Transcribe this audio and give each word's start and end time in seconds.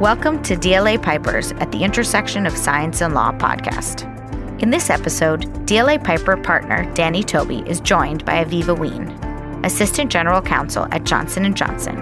Welcome 0.00 0.42
to 0.42 0.56
DLA 0.56 1.02
Pipers 1.02 1.52
at 1.52 1.72
the 1.72 1.82
intersection 1.82 2.46
of 2.46 2.56
science 2.56 3.00
and 3.00 3.14
law 3.14 3.32
podcast. 3.32 4.10
In 4.62 4.70
this 4.70 4.90
episode, 4.90 5.44
DLA 5.66 6.02
Piper 6.02 6.36
partner 6.36 6.92
Danny 6.94 7.22
Tobey 7.22 7.62
is 7.66 7.80
joined 7.80 8.24
by 8.24 8.44
Aviva 8.44 8.78
Wien, 8.78 9.08
Assistant 9.64 10.10
General 10.10 10.42
Counsel 10.42 10.86
at 10.90 11.04
Johnson 11.04 11.54
& 11.54 11.56
Johnson, 11.56 11.96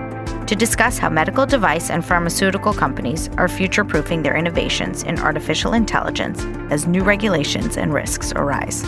to 0.47 0.57
discuss 0.57 0.99
how 0.99 1.09
medical 1.09 1.47
device 1.47 1.91
and 1.91 2.05
pharmaceutical 2.05 2.73
companies 2.73 3.29
are 3.37 3.47
future-proofing 3.47 4.23
their 4.23 4.37
innovations 4.37 5.05
in 5.05 5.19
artificial 5.21 5.73
intelligence 5.73 6.43
as 6.73 6.87
new 6.87 7.05
regulations 7.05 7.77
and 7.77 7.95
risks 7.95 8.33
arise. 8.33 8.83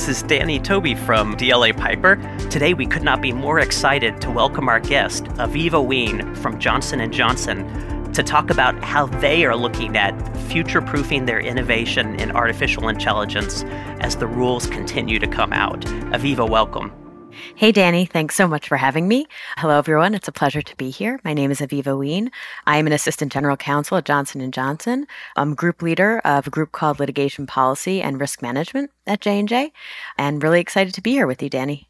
This 0.00 0.22
is 0.22 0.22
Danny 0.22 0.58
Tobey 0.58 0.94
from 0.94 1.36
DLA 1.36 1.76
Piper. 1.76 2.16
Today 2.48 2.72
we 2.72 2.86
could 2.86 3.02
not 3.02 3.20
be 3.20 3.32
more 3.32 3.58
excited 3.58 4.18
to 4.22 4.30
welcome 4.30 4.66
our 4.66 4.80
guest, 4.80 5.24
Aviva 5.24 5.84
Wien 5.84 6.34
from 6.36 6.58
Johnson 6.58 7.12
& 7.12 7.12
Johnson, 7.12 8.10
to 8.14 8.22
talk 8.22 8.48
about 8.48 8.82
how 8.82 9.04
they 9.04 9.44
are 9.44 9.54
looking 9.54 9.98
at 9.98 10.14
future-proofing 10.48 11.26
their 11.26 11.38
innovation 11.38 12.18
in 12.18 12.30
artificial 12.32 12.88
intelligence 12.88 13.62
as 14.00 14.16
the 14.16 14.26
rules 14.26 14.66
continue 14.68 15.18
to 15.18 15.26
come 15.26 15.52
out. 15.52 15.82
Aviva, 16.12 16.48
welcome. 16.48 16.90
Hey, 17.60 17.72
Danny. 17.72 18.06
Thanks 18.06 18.36
so 18.36 18.48
much 18.48 18.68
for 18.68 18.78
having 18.78 19.06
me. 19.06 19.26
Hello, 19.58 19.76
everyone. 19.76 20.14
It's 20.14 20.26
a 20.26 20.32
pleasure 20.32 20.62
to 20.62 20.76
be 20.78 20.88
here. 20.88 21.20
My 21.24 21.34
name 21.34 21.50
is 21.50 21.60
Aviva 21.60 21.98
Wien. 21.98 22.30
I 22.66 22.78
am 22.78 22.86
an 22.86 22.94
assistant 22.94 23.30
general 23.30 23.58
counsel 23.58 23.98
at 23.98 24.06
Johnson 24.06 24.50
& 24.50 24.52
Johnson. 24.52 25.06
I'm 25.36 25.54
group 25.54 25.82
leader 25.82 26.20
of 26.20 26.46
a 26.46 26.50
group 26.50 26.72
called 26.72 26.98
Litigation 26.98 27.46
Policy 27.46 28.00
and 28.00 28.18
Risk 28.18 28.40
Management 28.40 28.90
at 29.06 29.20
J&J, 29.20 29.74
and 30.16 30.42
really 30.42 30.58
excited 30.58 30.94
to 30.94 31.02
be 31.02 31.10
here 31.10 31.26
with 31.26 31.42
you, 31.42 31.50
Danny. 31.50 31.86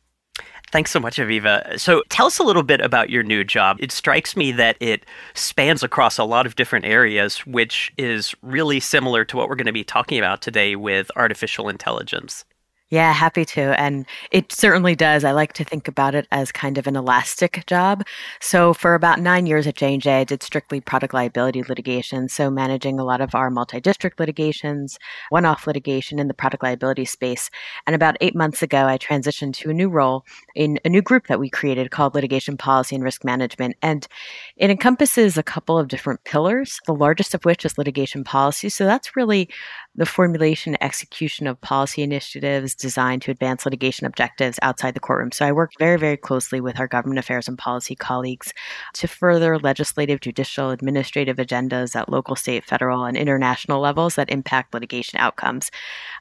Thanks 0.72 0.90
so 0.90 0.98
much, 0.98 1.18
Aviva. 1.18 1.78
So, 1.78 2.02
tell 2.08 2.26
us 2.26 2.40
a 2.40 2.44
little 2.44 2.64
bit 2.64 2.80
about 2.80 3.10
your 3.10 3.22
new 3.22 3.44
job. 3.44 3.76
It 3.78 3.92
strikes 3.92 4.36
me 4.36 4.50
that 4.50 4.76
it 4.80 5.06
spans 5.34 5.84
across 5.84 6.18
a 6.18 6.24
lot 6.24 6.46
of 6.46 6.56
different 6.56 6.84
areas, 6.84 7.46
which 7.46 7.92
is 7.96 8.34
really 8.42 8.80
similar 8.80 9.24
to 9.26 9.36
what 9.36 9.48
we're 9.48 9.54
going 9.54 9.66
to 9.66 9.72
be 9.72 9.84
talking 9.84 10.18
about 10.18 10.42
today 10.42 10.74
with 10.74 11.12
artificial 11.14 11.68
intelligence. 11.68 12.44
Yeah, 12.90 13.12
happy 13.12 13.44
to. 13.44 13.80
And 13.80 14.04
it 14.32 14.50
certainly 14.50 14.96
does. 14.96 15.22
I 15.22 15.30
like 15.30 15.52
to 15.52 15.64
think 15.64 15.86
about 15.86 16.16
it 16.16 16.26
as 16.32 16.50
kind 16.50 16.76
of 16.76 16.88
an 16.88 16.96
elastic 16.96 17.64
job. 17.66 18.04
So 18.40 18.74
for 18.74 18.96
about 18.96 19.20
nine 19.20 19.46
years 19.46 19.68
at 19.68 19.76
J&J, 19.76 20.10
I 20.12 20.24
did 20.24 20.42
strictly 20.42 20.80
product 20.80 21.14
liability 21.14 21.62
litigation. 21.62 22.28
So 22.28 22.50
managing 22.50 22.98
a 22.98 23.04
lot 23.04 23.20
of 23.20 23.32
our 23.32 23.48
multi-district 23.48 24.18
litigations, 24.18 24.98
one-off 25.28 25.68
litigation 25.68 26.18
in 26.18 26.26
the 26.26 26.34
product 26.34 26.64
liability 26.64 27.04
space. 27.04 27.48
And 27.86 27.94
about 27.94 28.16
eight 28.20 28.34
months 28.34 28.60
ago, 28.60 28.86
I 28.86 28.98
transitioned 28.98 29.54
to 29.58 29.70
a 29.70 29.74
new 29.74 29.88
role 29.88 30.24
in 30.56 30.80
a 30.84 30.88
new 30.88 31.00
group 31.00 31.28
that 31.28 31.38
we 31.38 31.48
created 31.48 31.92
called 31.92 32.16
Litigation 32.16 32.56
Policy 32.56 32.96
and 32.96 33.04
Risk 33.04 33.24
Management. 33.24 33.76
And 33.82 34.08
it 34.56 34.68
encompasses 34.68 35.38
a 35.38 35.44
couple 35.44 35.78
of 35.78 35.86
different 35.86 36.24
pillars, 36.24 36.80
the 36.86 36.94
largest 36.94 37.34
of 37.34 37.44
which 37.44 37.64
is 37.64 37.78
litigation 37.78 38.24
policy. 38.24 38.68
So 38.68 38.84
that's 38.84 39.14
really 39.14 39.48
the 39.96 40.06
formulation 40.06 40.74
and 40.74 40.82
execution 40.82 41.46
of 41.46 41.60
policy 41.60 42.02
initiatives 42.02 42.74
designed 42.74 43.22
to 43.22 43.30
advance 43.30 43.64
litigation 43.64 44.06
objectives 44.06 44.58
outside 44.62 44.94
the 44.94 45.00
courtroom. 45.00 45.32
So 45.32 45.44
I 45.44 45.52
work 45.52 45.72
very, 45.78 45.98
very 45.98 46.16
closely 46.16 46.60
with 46.60 46.78
our 46.78 46.86
government 46.86 47.18
affairs 47.18 47.48
and 47.48 47.58
policy 47.58 47.96
colleagues 47.96 48.52
to 48.94 49.08
further 49.08 49.58
legislative, 49.58 50.20
judicial, 50.20 50.70
administrative 50.70 51.38
agendas 51.38 51.96
at 51.96 52.08
local, 52.08 52.36
state, 52.36 52.64
federal, 52.64 53.04
and 53.04 53.16
international 53.16 53.80
levels 53.80 54.14
that 54.14 54.30
impact 54.30 54.74
litigation 54.74 55.18
outcomes. 55.18 55.70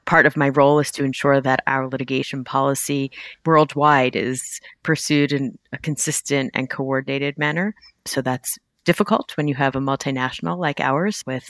Part 0.06 0.26
of 0.26 0.36
my 0.36 0.50
role 0.50 0.80
is 0.80 0.92
to 0.92 1.04
ensure 1.04 1.40
that 1.40 1.64
our 1.68 1.88
litigation 1.88 2.44
policy 2.44 3.12
worldwide 3.46 4.16
is 4.16 4.60
pursued 4.84 5.32
in 5.32 5.58
a 5.72 5.78
consistent 5.78 6.52
and 6.56 6.70
coordinated 6.70 7.38
manner. 7.38 7.76
So 8.06 8.22
that's 8.22 8.58
difficult 8.86 9.36
when 9.38 9.48
you 9.48 9.56
have 9.56 9.76
a 9.76 9.80
multinational 9.80 10.58
like 10.58 10.80
ours 10.80 11.24
with 11.28 11.50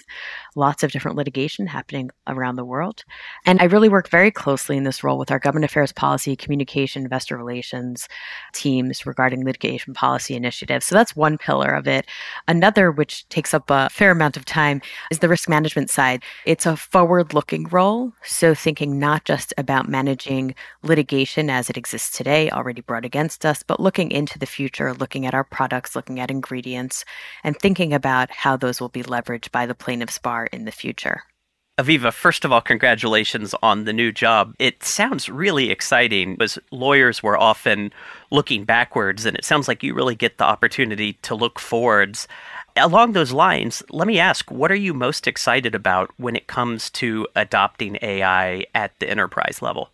lots 0.55 0.83
of 0.83 0.91
different 0.91 1.17
litigation 1.17 1.67
happening 1.67 2.09
around 2.27 2.55
the 2.55 2.65
world. 2.65 3.03
And 3.45 3.61
I 3.61 3.65
really 3.65 3.89
work 3.89 4.09
very 4.09 4.31
closely 4.31 4.77
in 4.77 4.83
this 4.83 5.03
role 5.03 5.17
with 5.17 5.31
our 5.31 5.39
government 5.39 5.65
affairs 5.65 5.91
policy, 5.91 6.35
communication, 6.35 7.03
investor 7.03 7.37
relations 7.37 8.07
teams 8.53 9.05
regarding 9.05 9.45
litigation 9.45 9.93
policy 9.93 10.35
initiatives. 10.35 10.87
So 10.87 10.95
that's 10.95 11.15
one 11.15 11.37
pillar 11.37 11.69
of 11.69 11.87
it. 11.87 12.05
Another, 12.47 12.91
which 12.91 13.27
takes 13.29 13.53
up 13.53 13.69
a 13.69 13.89
fair 13.89 14.11
amount 14.11 14.35
of 14.35 14.45
time, 14.45 14.81
is 15.11 15.19
the 15.19 15.29
risk 15.29 15.47
management 15.47 15.89
side. 15.89 16.23
It's 16.45 16.65
a 16.65 16.75
forward 16.75 17.33
looking 17.33 17.65
role. 17.65 18.11
So 18.23 18.53
thinking 18.53 18.99
not 18.99 19.25
just 19.25 19.53
about 19.57 19.87
managing 19.87 20.55
litigation 20.83 21.49
as 21.49 21.69
it 21.69 21.77
exists 21.77 22.15
today, 22.17 22.49
already 22.49 22.81
brought 22.81 23.05
against 23.05 23.45
us, 23.45 23.63
but 23.63 23.79
looking 23.79 24.11
into 24.11 24.39
the 24.39 24.45
future, 24.45 24.93
looking 24.93 25.25
at 25.25 25.33
our 25.33 25.43
products, 25.43 25.95
looking 25.95 26.19
at 26.19 26.31
ingredients 26.31 27.05
and 27.43 27.57
thinking 27.57 27.93
about 27.93 28.31
how 28.31 28.55
those 28.57 28.79
will 28.79 28.89
be 28.89 29.03
leveraged 29.03 29.51
by 29.51 29.65
the 29.65 29.75
plaintiff's 29.75 30.17
bar 30.17 30.47
in 30.47 30.65
the 30.65 30.71
future. 30.71 31.23
Aviva, 31.79 32.11
first 32.11 32.43
of 32.43 32.51
all, 32.51 32.59
congratulations 32.59 33.55
on 33.63 33.85
the 33.85 33.93
new 33.93 34.11
job. 34.11 34.53
It 34.59 34.83
sounds 34.83 35.29
really 35.29 35.71
exciting 35.71 36.35
as 36.41 36.59
lawyers 36.71 37.23
were 37.23 37.37
often 37.37 37.93
looking 38.31 38.65
backwards, 38.65 39.25
and 39.25 39.37
it 39.37 39.45
sounds 39.45 39.69
like 39.69 39.81
you 39.81 39.93
really 39.93 40.15
get 40.15 40.37
the 40.37 40.43
opportunity 40.43 41.13
to 41.21 41.35
look 41.35 41.57
forwards. 41.57 42.27
Along 42.75 43.13
those 43.13 43.31
lines, 43.31 43.81
let 43.91 44.07
me 44.09 44.19
ask 44.19 44.51
what 44.51 44.73
are 44.73 44.75
you 44.75 44.93
most 44.93 45.25
excited 45.25 45.73
about 45.73 46.11
when 46.17 46.35
it 46.35 46.47
comes 46.47 46.89
to 46.91 47.25
adopting 47.33 47.97
AI 48.01 48.65
at 48.75 48.99
the 48.99 49.09
enterprise 49.09 49.61
level? 49.61 49.89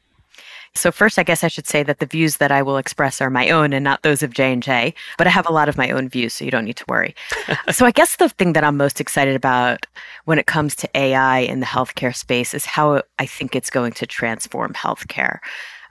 So 0.76 0.92
first, 0.92 1.18
I 1.18 1.24
guess 1.24 1.44
I 1.44 1.48
should 1.48 1.68
say 1.68 1.84
that 1.84 2.00
the 2.00 2.06
views 2.06 2.38
that 2.38 2.52
I 2.52 2.62
will 2.62 2.78
express 2.78 3.22
are 3.22 3.30
my 3.30 3.50
own 3.50 3.72
and 3.72 3.84
not 3.84 4.04
those 4.04 4.22
of 4.22 4.34
J&J, 4.34 4.94
but 5.18 5.26
I 5.26 5.30
have 5.30 5.48
a 5.48 5.54
lot 5.54 5.70
of 5.70 5.78
my 5.78 5.90
own 5.90 6.10
views, 6.10 6.34
so 6.34 6.44
you 6.44 6.52
don't 6.52 6.66
need 6.66 6.76
to 6.76 6.86
worry. 6.90 7.16
so 7.72 7.86
I 7.86 7.92
guess 7.92 8.18
the 8.18 8.28
thing 8.28 8.54
that 8.54 8.64
I'm 8.64 8.76
most 8.76 9.00
excited 9.00 9.36
about 9.36 9.86
when 10.26 10.38
it 10.38 10.48
comes 10.48 10.76
to 10.76 10.90
AI 10.94 11.40
in 11.40 11.62
the 11.62 11.66
healthcare 11.66 12.16
space 12.16 12.54
is 12.54 12.66
how 12.66 13.02
I 13.20 13.26
think 13.26 13.56
it's 13.56 13.70
going 13.70 13.94
to 13.94 14.06
transform 14.06 14.74
healthcare. 14.74 15.40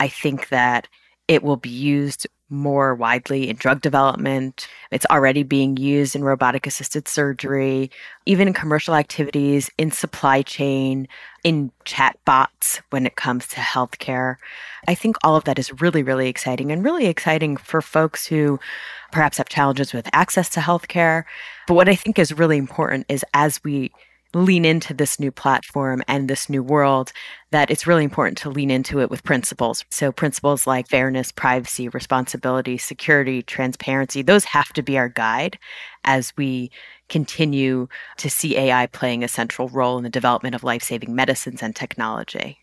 I 0.01 0.09
think 0.09 0.49
that 0.51 0.87
it 1.29 1.43
will 1.43 1.57
be 1.57 1.71
used 1.71 2.27
more 2.55 2.95
widely 2.95 3.49
in 3.49 3.57
drug 3.57 3.81
development. 3.81 4.69
It's 4.91 5.07
already 5.11 5.43
being 5.43 5.77
used 5.77 6.15
in 6.15 6.25
robotic 6.25 6.67
assisted 6.67 7.09
surgery, 7.09 7.91
even 8.27 8.49
in 8.49 8.55
commercial 8.55 8.95
activities, 8.95 9.71
in 9.77 9.91
supply 9.91 10.43
chain, 10.43 11.09
in 11.43 11.71
chat 11.85 12.19
bots 12.25 12.81
when 12.91 13.07
it 13.07 13.17
comes 13.17 13.47
to 13.49 13.57
healthcare. 13.57 14.37
I 14.89 14.95
think 14.95 15.17
all 15.23 15.37
of 15.37 15.45
that 15.45 15.59
is 15.59 15.81
really, 15.81 16.03
really 16.03 16.29
exciting 16.29 16.73
and 16.73 16.85
really 16.85 17.07
exciting 17.07 17.57
for 17.57 17.83
folks 17.83 18.27
who 18.27 18.59
perhaps 19.13 19.39
have 19.39 19.49
challenges 19.49 19.93
with 19.93 20.09
access 20.13 20.49
to 20.51 20.61
healthcare. 20.61 21.25
But 21.67 21.75
what 21.75 21.89
I 21.89 21.95
think 21.95 22.19
is 22.19 22.33
really 22.33 22.59
important 22.59 23.07
is 23.09 23.25
as 23.35 23.63
we 23.65 23.93
lean 24.35 24.65
into 24.65 24.93
this 24.95 25.21
new 25.21 25.31
platform 25.31 26.03
and 26.09 26.29
this 26.29 26.49
new 26.49 26.63
world 26.63 27.13
that 27.51 27.71
it's 27.71 27.87
really 27.87 28.05
important 28.05 28.37
to 28.39 28.51
lean 28.51 28.71
into 28.71 29.01
it 29.01 29.11
with 29.11 29.23
principles. 29.23 29.85
So, 29.91 30.11
principles 30.13 30.67
like 30.67 30.89
fairness, 30.89 31.33
privacy, 31.33 31.89
responsibility, 31.89 32.79
security, 32.79 33.43
transparency, 33.43 34.23
those 34.23 34.45
have 34.45 34.73
to 34.73 34.83
be 34.83 34.99
our 34.99 35.09
guide 35.09 35.59
as 36.05 36.33
we 36.37 36.71
continue 37.09 37.89
to 38.17 38.31
see 38.31 38.57
AI 38.57 38.87
playing 38.87 39.23
a 39.23 39.29
central 39.29 39.69
role 39.69 39.99
in 39.99 40.05
the 40.05 40.11
development 40.11 40.55
of 40.55 40.65
life 40.65 40.83
saving 40.83 41.15
medicines 41.15 41.63
and 41.63 41.77
technology. 41.77 42.59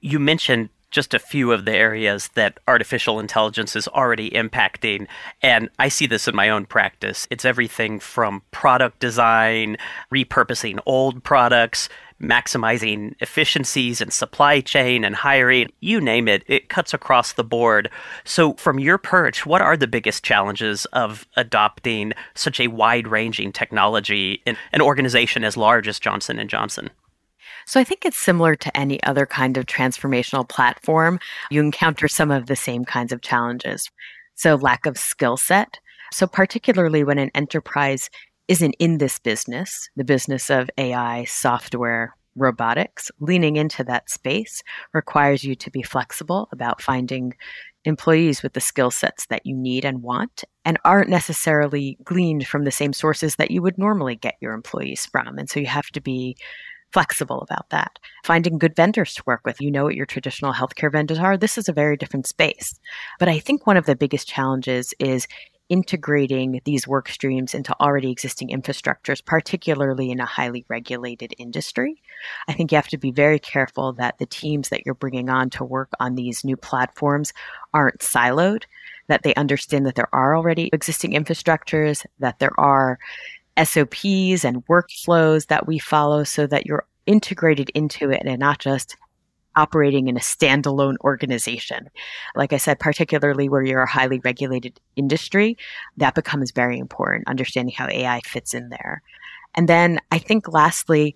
You 0.00 0.18
mentioned 0.18 0.68
just 0.94 1.12
a 1.12 1.18
few 1.18 1.50
of 1.50 1.64
the 1.64 1.74
areas 1.74 2.28
that 2.34 2.60
artificial 2.68 3.18
intelligence 3.18 3.74
is 3.74 3.88
already 3.88 4.30
impacting. 4.30 5.08
And 5.42 5.68
I 5.76 5.88
see 5.88 6.06
this 6.06 6.28
in 6.28 6.36
my 6.36 6.48
own 6.48 6.66
practice. 6.66 7.26
It's 7.30 7.44
everything 7.44 7.98
from 7.98 8.42
product 8.52 9.00
design, 9.00 9.76
repurposing 10.12 10.78
old 10.86 11.24
products, 11.24 11.88
maximizing 12.22 13.16
efficiencies 13.18 14.00
and 14.00 14.12
supply 14.12 14.60
chain 14.60 15.04
and 15.04 15.16
hiring, 15.16 15.68
you 15.80 16.00
name 16.00 16.28
it, 16.28 16.44
it 16.46 16.68
cuts 16.68 16.94
across 16.94 17.32
the 17.32 17.42
board. 17.42 17.90
So 18.22 18.52
from 18.54 18.78
your 18.78 18.96
perch, 18.96 19.44
what 19.44 19.60
are 19.60 19.76
the 19.76 19.88
biggest 19.88 20.22
challenges 20.22 20.84
of 20.86 21.26
adopting 21.36 22.12
such 22.34 22.60
a 22.60 22.68
wide-ranging 22.68 23.50
technology 23.50 24.40
in 24.46 24.56
an 24.72 24.80
organization 24.80 25.42
as 25.42 25.56
large 25.56 25.88
as 25.88 25.98
Johnson 25.98 26.46
& 26.46 26.48
Johnson? 26.48 26.90
So 27.66 27.80
I 27.80 27.84
think 27.84 28.04
it's 28.04 28.16
similar 28.16 28.54
to 28.56 28.76
any 28.76 29.02
other 29.02 29.26
kind 29.26 29.56
of 29.56 29.66
transformational 29.66 30.48
platform. 30.48 31.18
You 31.50 31.60
encounter 31.60 32.08
some 32.08 32.30
of 32.30 32.46
the 32.46 32.56
same 32.56 32.84
kinds 32.84 33.12
of 33.12 33.22
challenges. 33.22 33.90
So 34.34 34.56
lack 34.56 34.86
of 34.86 34.98
skill 34.98 35.36
set. 35.36 35.78
So 36.12 36.26
particularly 36.26 37.04
when 37.04 37.18
an 37.18 37.30
enterprise 37.34 38.10
isn't 38.48 38.76
in 38.78 38.98
this 38.98 39.18
business, 39.18 39.88
the 39.96 40.04
business 40.04 40.50
of 40.50 40.70
AI, 40.76 41.24
software, 41.24 42.14
robotics, 42.36 43.10
leaning 43.20 43.56
into 43.56 43.84
that 43.84 44.10
space 44.10 44.62
requires 44.92 45.44
you 45.44 45.54
to 45.54 45.70
be 45.70 45.82
flexible 45.82 46.48
about 46.52 46.82
finding 46.82 47.34
employees 47.84 48.42
with 48.42 48.54
the 48.54 48.60
skill 48.60 48.90
sets 48.90 49.26
that 49.26 49.44
you 49.44 49.54
need 49.54 49.84
and 49.84 50.02
want 50.02 50.44
and 50.64 50.78
aren't 50.84 51.10
necessarily 51.10 51.98
gleaned 52.02 52.46
from 52.46 52.64
the 52.64 52.70
same 52.70 52.92
sources 52.92 53.36
that 53.36 53.50
you 53.50 53.62
would 53.62 53.78
normally 53.78 54.16
get 54.16 54.36
your 54.40 54.52
employees 54.52 55.06
from. 55.06 55.38
And 55.38 55.48
so 55.48 55.60
you 55.60 55.66
have 55.66 55.90
to 55.90 56.00
be 56.00 56.36
flexible 56.94 57.40
about 57.40 57.68
that. 57.70 57.98
Finding 58.24 58.56
good 58.56 58.74
vendors 58.74 59.14
to 59.14 59.22
work 59.26 59.42
with. 59.44 59.60
You 59.60 59.70
know 59.70 59.84
what 59.84 59.96
your 59.96 60.06
traditional 60.06 60.54
healthcare 60.54 60.90
vendors 60.90 61.18
are. 61.18 61.36
This 61.36 61.58
is 61.58 61.68
a 61.68 61.72
very 61.72 61.96
different 61.96 62.26
space. 62.26 62.78
But 63.18 63.28
I 63.28 63.40
think 63.40 63.66
one 63.66 63.76
of 63.76 63.84
the 63.84 63.96
biggest 63.96 64.28
challenges 64.28 64.94
is 65.00 65.26
integrating 65.68 66.60
these 66.64 66.86
work 66.86 67.08
streams 67.08 67.54
into 67.54 67.74
already 67.80 68.10
existing 68.10 68.48
infrastructures, 68.48 69.24
particularly 69.24 70.10
in 70.10 70.20
a 70.20 70.26
highly 70.26 70.64
regulated 70.68 71.34
industry. 71.38 72.00
I 72.46 72.52
think 72.52 72.70
you 72.70 72.76
have 72.76 72.88
to 72.88 72.98
be 72.98 73.10
very 73.10 73.38
careful 73.38 73.92
that 73.94 74.18
the 74.18 74.26
teams 74.26 74.68
that 74.68 74.82
you're 74.84 74.94
bringing 74.94 75.28
on 75.30 75.50
to 75.50 75.64
work 75.64 75.90
on 75.98 76.14
these 76.14 76.44
new 76.44 76.56
platforms 76.56 77.32
aren't 77.72 78.00
siloed, 78.00 78.64
that 79.08 79.22
they 79.22 79.34
understand 79.34 79.86
that 79.86 79.96
there 79.96 80.14
are 80.14 80.36
already 80.36 80.70
existing 80.72 81.12
infrastructures, 81.12 82.06
that 82.20 82.38
there 82.38 82.58
are 82.60 82.98
SOPs 83.62 84.44
and 84.44 84.66
workflows 84.66 85.46
that 85.46 85.66
we 85.66 85.78
follow 85.78 86.24
so 86.24 86.46
that 86.46 86.66
you're 86.66 86.86
integrated 87.06 87.70
into 87.70 88.10
it 88.10 88.22
and 88.24 88.38
not 88.38 88.58
just 88.58 88.96
operating 89.56 90.08
in 90.08 90.16
a 90.16 90.20
standalone 90.20 90.96
organization. 91.04 91.88
Like 92.34 92.52
I 92.52 92.56
said, 92.56 92.80
particularly 92.80 93.48
where 93.48 93.62
you're 93.62 93.82
a 93.82 93.90
highly 93.90 94.20
regulated 94.24 94.80
industry, 94.96 95.56
that 95.96 96.14
becomes 96.14 96.50
very 96.50 96.78
important, 96.78 97.28
understanding 97.28 97.74
how 97.76 97.88
AI 97.88 98.20
fits 98.24 98.54
in 98.54 98.70
there. 98.70 99.02
And 99.54 99.68
then 99.68 100.00
I 100.10 100.18
think 100.18 100.52
lastly, 100.52 101.14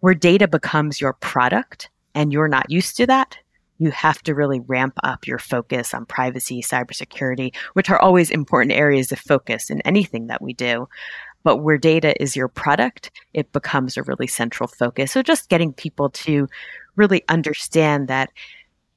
where 0.00 0.14
data 0.14 0.46
becomes 0.46 1.00
your 1.00 1.14
product 1.14 1.90
and 2.14 2.32
you're 2.32 2.48
not 2.48 2.70
used 2.70 2.96
to 2.98 3.06
that, 3.06 3.38
you 3.78 3.90
have 3.90 4.22
to 4.22 4.34
really 4.34 4.60
ramp 4.60 4.94
up 5.02 5.26
your 5.26 5.38
focus 5.38 5.92
on 5.92 6.06
privacy, 6.06 6.62
cybersecurity, 6.62 7.54
which 7.72 7.90
are 7.90 7.98
always 7.98 8.30
important 8.30 8.72
areas 8.72 9.10
of 9.10 9.18
focus 9.18 9.70
in 9.70 9.80
anything 9.80 10.28
that 10.28 10.40
we 10.42 10.52
do. 10.52 10.88
But 11.44 11.58
where 11.58 11.78
data 11.78 12.20
is 12.22 12.36
your 12.36 12.48
product, 12.48 13.10
it 13.34 13.52
becomes 13.52 13.96
a 13.96 14.02
really 14.02 14.26
central 14.26 14.68
focus. 14.68 15.12
So 15.12 15.22
just 15.22 15.48
getting 15.48 15.72
people 15.72 16.10
to 16.10 16.48
really 16.96 17.24
understand 17.28 18.08
that 18.08 18.30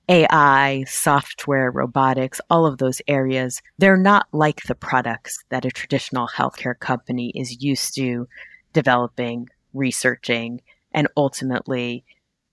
AI, 0.08 0.84
software, 0.88 1.72
robotics, 1.72 2.40
all 2.50 2.66
of 2.66 2.78
those 2.78 3.02
areas, 3.08 3.62
they're 3.80 3.98
not 3.98 4.28
like 4.32 4.62
the 4.64 4.76
products 4.76 5.44
that 5.50 5.66
a 5.66 5.72
traditional 5.72 6.28
healthcare 6.28 6.78
company 6.78 7.32
is 7.34 7.64
used 7.64 7.96
to 7.96 8.28
developing, 8.74 9.50
researching, 9.74 10.62
and 10.92 11.08
ultimately 11.18 12.04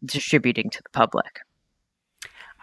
distributing 0.05 0.71
to 0.71 0.83
the 0.83 0.89
public. 0.91 1.41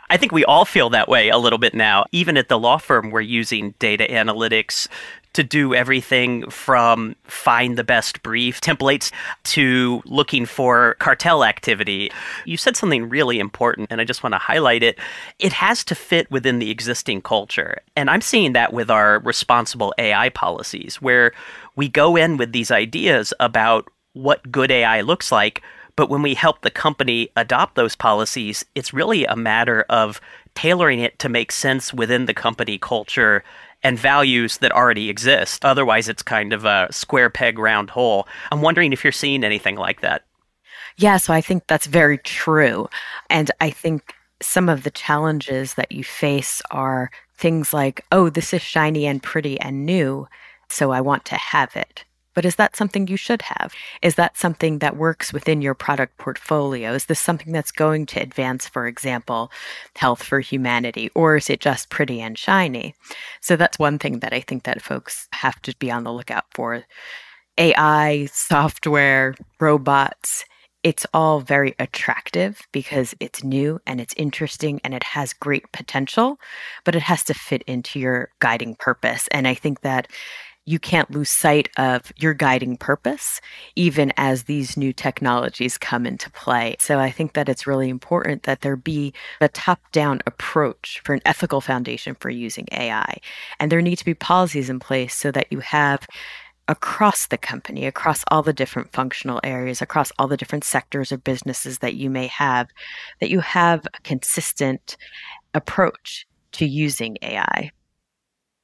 I 0.10 0.18
think 0.18 0.31
we 0.31 0.44
all 0.44 0.66
feel 0.66 0.90
that 0.90 1.08
way 1.08 1.30
a 1.30 1.38
little 1.38 1.60
bit 1.60 1.76
now. 1.76 2.06
Even 2.12 2.36
at 2.36 2.50
the 2.50 2.58
law 2.58 2.78
firm, 2.78 3.12
we're 3.12 3.22
using 3.22 3.76
data 3.78 4.08
analytics 4.10 4.88
to 5.34 5.44
do 5.44 5.74
everything 5.74 6.50
from 6.50 7.16
find 7.24 7.78
the 7.78 7.84
best 7.84 8.24
brief 8.24 8.62
templates 8.62 9.12
to 9.44 10.02
looking 10.06 10.46
for 10.46 10.96
cartel 11.00 11.44
activity. 11.44 12.12
You 12.46 12.58
said 12.58 12.76
something 12.76 13.10
really 13.10 13.40
important, 13.40 13.88
and 13.92 14.02
I 14.02 14.04
just 14.04 14.24
want 14.24 14.34
to 14.34 14.40
highlight 14.40 14.84
it. 14.84 14.98
It 15.38 15.54
has 15.54 15.84
to 15.86 15.96
fit 15.96 16.30
within 16.31 16.60
the 16.60 16.72
existing 16.72 17.22
culture. 17.22 17.78
And 17.96 18.10
I'm 18.10 18.22
seeing 18.22 18.54
that 18.54 18.74
with 18.74 18.90
our 18.90 19.20
responsible 19.20 19.94
AI 19.98 20.30
policies, 20.30 21.02
where 21.02 21.31
we 21.76 21.88
go 21.88 22.16
in 22.16 22.38
with 22.38 22.52
these 22.52 22.72
ideas 22.72 23.34
about 23.40 23.88
what 24.14 24.52
good 24.52 24.72
AI 24.72 25.02
looks 25.02 25.31
like 25.31 25.62
but 26.00 26.10
when 26.10 26.22
we 26.22 26.34
help 26.34 26.62
the 26.62 26.72
company 26.72 27.28
adopt 27.36 27.76
those 27.76 27.94
policies, 27.94 28.64
it's 28.74 28.94
really 28.94 29.26
a 29.26 29.36
matter 29.36 29.86
of 29.90 30.22
tailoring 30.56 31.00
it 31.00 31.20
to 31.20 31.28
make 31.28 31.52
sense 31.52 31.94
within 31.94 32.26
the 32.26 32.34
company 32.34 32.78
culture 32.78 33.44
and 33.84 33.98
values 33.98 34.58
that 34.58 34.72
already 34.72 35.10
exist. 35.10 35.64
Otherwise, 35.64 36.10
it's 36.10 36.24
kind 36.24 36.54
of 36.54 36.66
a 36.66 36.88
square 36.92 37.30
peg, 37.30 37.58
round 37.58 37.90
hole. 37.90 38.28
I'm 38.52 38.62
wondering 38.62 38.94
if 38.94 39.04
you're 39.04 39.12
seeing 39.12 39.44
anything 39.44 39.76
like 39.76 40.02
that. 40.02 40.24
Yeah, 40.98 41.18
so 41.18 41.34
I 41.34 41.42
think 41.42 41.68
that's 41.68 41.88
very 41.88 42.18
true. 42.18 42.90
And 43.30 43.52
I 43.62 43.70
think 43.70 44.14
some 44.42 44.68
of 44.70 44.84
the 44.84 44.92
challenges 44.92 45.76
that 45.76 45.92
you 45.92 46.04
face 46.04 46.62
are 46.72 47.10
things 47.38 47.74
like, 47.74 48.06
oh, 48.12 48.30
this 48.30 48.54
is 48.54 48.62
shiny 48.62 49.06
and 49.06 49.24
pretty 49.24 49.60
and 49.62 49.86
new, 49.86 50.28
so 50.70 50.92
I 50.92 51.02
want 51.02 51.26
to 51.26 51.36
have 51.36 51.76
it. 51.76 52.04
But 52.39 52.45
is 52.45 52.56
that 52.56 52.77
something 52.77 53.09
you 53.09 53.18
should 53.18 53.41
have? 53.41 53.74
Is 54.01 54.15
that 54.15 54.38
something 54.38 54.80
that 54.80 54.95
works 54.95 55.33
within 55.33 55.62
your 55.62 55.74
product 55.74 56.18
portfolio? 56.18 56.94
Is 56.94 57.07
this 57.07 57.19
something 57.19 57.51
that's 57.51 57.69
going 57.69 58.06
to 58.06 58.21
advance, 58.21 58.65
for 58.65 58.88
example, 58.88 59.51
health 59.97 60.24
for 60.24 60.39
humanity? 60.39 61.12
Or 61.15 61.36
is 61.36 61.50
it 61.50 61.59
just 61.59 61.89
pretty 61.89 62.21
and 62.21 62.38
shiny? 62.38 62.95
So 63.41 63.57
that's 63.57 63.77
one 63.77 64.00
thing 64.00 64.19
that 64.19 64.31
I 64.31 64.39
think 64.39 64.63
that 64.63 64.81
folks 64.81 65.27
have 65.33 65.62
to 65.63 65.75
be 65.80 65.91
on 65.91 66.06
the 66.06 66.13
lookout 66.13 66.45
for. 66.53 66.86
AI, 67.57 68.30
software, 68.31 69.35
robots, 69.59 70.45
it's 70.81 71.06
all 71.13 71.42
very 71.42 71.75
attractive 71.77 72.62
because 72.71 73.13
it's 73.19 73.44
new 73.44 73.81
and 73.85 74.00
it's 74.00 74.13
interesting 74.15 74.80
and 74.85 74.94
it 74.94 75.03
has 75.03 75.33
great 75.33 75.69
potential, 75.74 76.39
but 76.85 76.95
it 76.95 77.01
has 77.01 77.25
to 77.25 77.33
fit 77.33 77.63
into 77.63 78.00
your 78.00 78.30
guiding 78.39 78.75
purpose. 78.75 79.27
And 79.31 79.45
I 79.45 79.56
think 79.56 79.81
that 79.81 80.07
you 80.69 80.77
can't 80.77 81.10
lose 81.10 81.30
sight 81.30 81.68
of 81.77 82.13
your 82.18 82.36
guiding 82.36 82.77
purpose, 82.77 83.42
even 83.75 84.13
as 84.18 84.44
these 84.44 84.77
new 84.77 84.94
technologies 84.94 85.80
come 85.80 86.06
into 86.06 86.30
play. 86.30 86.75
So 86.77 87.00
I 87.00 87.10
think 87.10 87.33
that 87.33 87.50
it's 87.50 87.66
really 87.66 87.89
important 87.89 88.44
that 88.44 88.62
there 88.62 88.75
be 88.75 89.12
a 89.42 89.48
top 89.48 89.80
down 89.92 90.21
approach 90.27 91.01
for 91.04 91.16
an 91.16 91.21
ethical 91.25 91.60
foundation 91.60 92.13
for 92.19 92.30
using 92.30 92.68
AI. 92.71 93.18
And 93.60 93.71
there 93.71 93.81
need 93.81 93.95
to 93.95 94.06
be 94.06 94.13
policies 94.13 94.69
in 94.69 94.80
place 94.80 95.16
so 95.16 95.31
that 95.31 95.51
you 95.51 95.60
have 95.62 96.06
across 96.68 97.25
the 97.25 97.38
company, 97.39 97.88
across 97.88 98.24
all 98.27 98.44
the 98.44 98.54
different 98.54 98.94
functional 98.94 99.39
areas, 99.44 99.81
across 99.81 100.12
all 100.19 100.27
the 100.27 100.38
different 100.38 100.63
sectors 100.63 101.12
or 101.12 101.18
businesses 101.18 101.80
that 101.80 101.95
you 101.95 102.12
may 102.12 102.27
have, 102.27 102.68
that 103.21 103.31
you 103.31 103.39
have 103.39 103.88
a 103.88 104.01
consistent 104.04 104.98
approach 105.56 106.27
to 106.51 106.68
using 106.68 107.18
AI. 107.24 107.71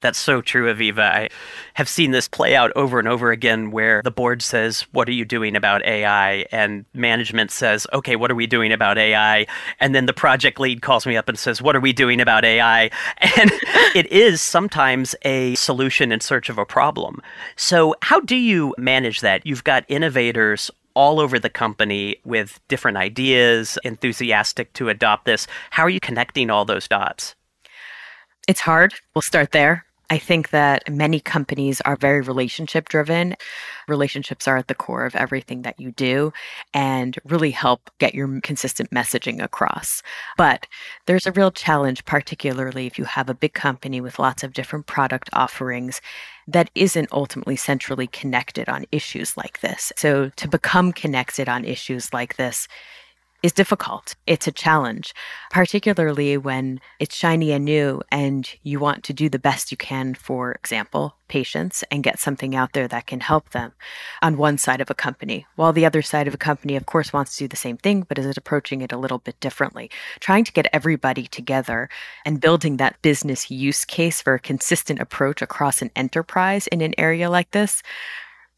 That's 0.01 0.19
so 0.19 0.41
true, 0.41 0.71
Aviva. 0.71 0.99
I 0.99 1.29
have 1.75 1.89
seen 1.89 2.11
this 2.11 2.27
play 2.27 2.55
out 2.55 2.71
over 2.75 2.99
and 2.99 3.07
over 3.07 3.31
again 3.31 3.71
where 3.71 4.01
the 4.03 4.11
board 4.11 4.41
says, 4.41 4.81
What 4.91 5.07
are 5.09 5.13
you 5.13 5.25
doing 5.25 5.55
about 5.55 5.83
AI? 5.85 6.45
And 6.51 6.85
management 6.93 7.49
says, 7.49 7.87
Okay, 7.93 8.15
what 8.15 8.29
are 8.29 8.35
we 8.35 8.45
doing 8.45 8.71
about 8.71 8.97
AI? 8.97 9.47
And 9.79 9.95
then 9.95 10.05
the 10.05 10.13
project 10.13 10.59
lead 10.59 10.81
calls 10.81 11.07
me 11.07 11.17
up 11.17 11.29
and 11.29 11.39
says, 11.39 11.61
What 11.61 11.75
are 11.75 11.79
we 11.79 11.93
doing 11.93 12.21
about 12.21 12.45
AI? 12.45 12.91
And 13.37 13.51
it 13.95 14.05
is 14.11 14.41
sometimes 14.41 15.15
a 15.23 15.55
solution 15.55 16.11
in 16.11 16.19
search 16.19 16.49
of 16.49 16.57
a 16.57 16.65
problem. 16.65 17.21
So, 17.55 17.95
how 18.01 18.19
do 18.19 18.35
you 18.35 18.75
manage 18.77 19.21
that? 19.21 19.45
You've 19.45 19.63
got 19.63 19.85
innovators 19.87 20.69
all 20.93 21.19
over 21.19 21.39
the 21.39 21.49
company 21.49 22.17
with 22.23 22.59
different 22.67 22.97
ideas, 22.97 23.77
enthusiastic 23.83 24.71
to 24.73 24.89
adopt 24.89 25.25
this. 25.25 25.47
How 25.71 25.83
are 25.83 25.89
you 25.89 25.99
connecting 25.99 26.49
all 26.49 26.65
those 26.65 26.87
dots? 26.87 27.35
It's 28.47 28.61
hard. 28.61 28.93
We'll 29.13 29.23
start 29.23 29.51
there. 29.51 29.85
I 30.11 30.19
think 30.19 30.51
that 30.51 30.87
many 30.87 31.19
companies 31.19 31.81
are 31.81 31.95
very 31.95 32.21
relationship 32.21 32.89
driven. 32.89 33.35
Relationships 33.87 34.47
are 34.47 34.57
at 34.57 34.67
the 34.67 34.75
core 34.75 35.03
of 35.05 35.15
everything 35.15 35.63
that 35.63 35.79
you 35.79 35.91
do 35.93 36.31
and 36.73 37.17
really 37.25 37.49
help 37.49 37.89
get 37.97 38.13
your 38.13 38.39
consistent 38.41 38.91
messaging 38.91 39.43
across. 39.43 40.03
But 40.37 40.67
there's 41.07 41.25
a 41.25 41.31
real 41.31 41.49
challenge, 41.49 42.05
particularly 42.05 42.85
if 42.85 42.99
you 42.99 43.05
have 43.05 43.29
a 43.29 43.33
big 43.33 43.53
company 43.53 43.99
with 43.99 44.19
lots 44.19 44.43
of 44.43 44.53
different 44.53 44.85
product 44.85 45.29
offerings 45.33 46.01
that 46.47 46.69
isn't 46.75 47.11
ultimately 47.11 47.55
centrally 47.55 48.05
connected 48.05 48.69
on 48.69 48.85
issues 48.91 49.35
like 49.35 49.61
this. 49.61 49.91
So 49.95 50.29
to 50.35 50.47
become 50.47 50.93
connected 50.93 51.49
on 51.49 51.65
issues 51.65 52.13
like 52.13 52.35
this, 52.35 52.67
is 53.45 53.51
difficult. 53.51 54.15
It's 54.25 54.47
a 54.47 54.51
challenge, 54.51 55.13
particularly 55.51 56.35
when 56.35 56.81
it's 56.99 57.15
shiny 57.15 57.51
and 57.51 57.63
new 57.63 58.01
and 58.11 58.49
you 58.63 58.79
want 58.79 59.03
to 59.03 59.13
do 59.13 59.29
the 59.29 59.37
best 59.37 59.69
you 59.69 59.77
can, 59.77 60.15
for 60.15 60.53
example, 60.53 61.17
patients 61.27 61.83
and 61.91 62.03
get 62.03 62.17
something 62.17 62.55
out 62.55 62.73
there 62.73 62.87
that 62.87 63.05
can 63.05 63.19
help 63.19 63.51
them 63.51 63.73
on 64.23 64.37
one 64.37 64.57
side 64.57 64.81
of 64.81 64.89
a 64.89 64.95
company, 64.95 65.45
while 65.57 65.71
the 65.71 65.85
other 65.85 66.01
side 66.01 66.27
of 66.27 66.33
a 66.33 66.37
company, 66.37 66.75
of 66.75 66.87
course, 66.87 67.13
wants 67.13 67.35
to 67.35 67.43
do 67.43 67.47
the 67.47 67.55
same 67.55 67.77
thing, 67.77 68.01
but 68.09 68.17
is 68.17 68.35
approaching 68.35 68.81
it 68.81 68.91
a 68.91 68.97
little 68.97 69.19
bit 69.19 69.39
differently. 69.39 69.91
Trying 70.19 70.45
to 70.45 70.51
get 70.51 70.67
everybody 70.73 71.27
together 71.27 71.87
and 72.25 72.41
building 72.41 72.77
that 72.77 72.99
business 73.03 73.51
use 73.51 73.85
case 73.85 74.23
for 74.23 74.33
a 74.33 74.39
consistent 74.39 74.99
approach 74.99 75.43
across 75.43 75.83
an 75.83 75.91
enterprise 75.95 76.65
in 76.67 76.81
an 76.81 76.95
area 76.97 77.29
like 77.29 77.51
this 77.51 77.83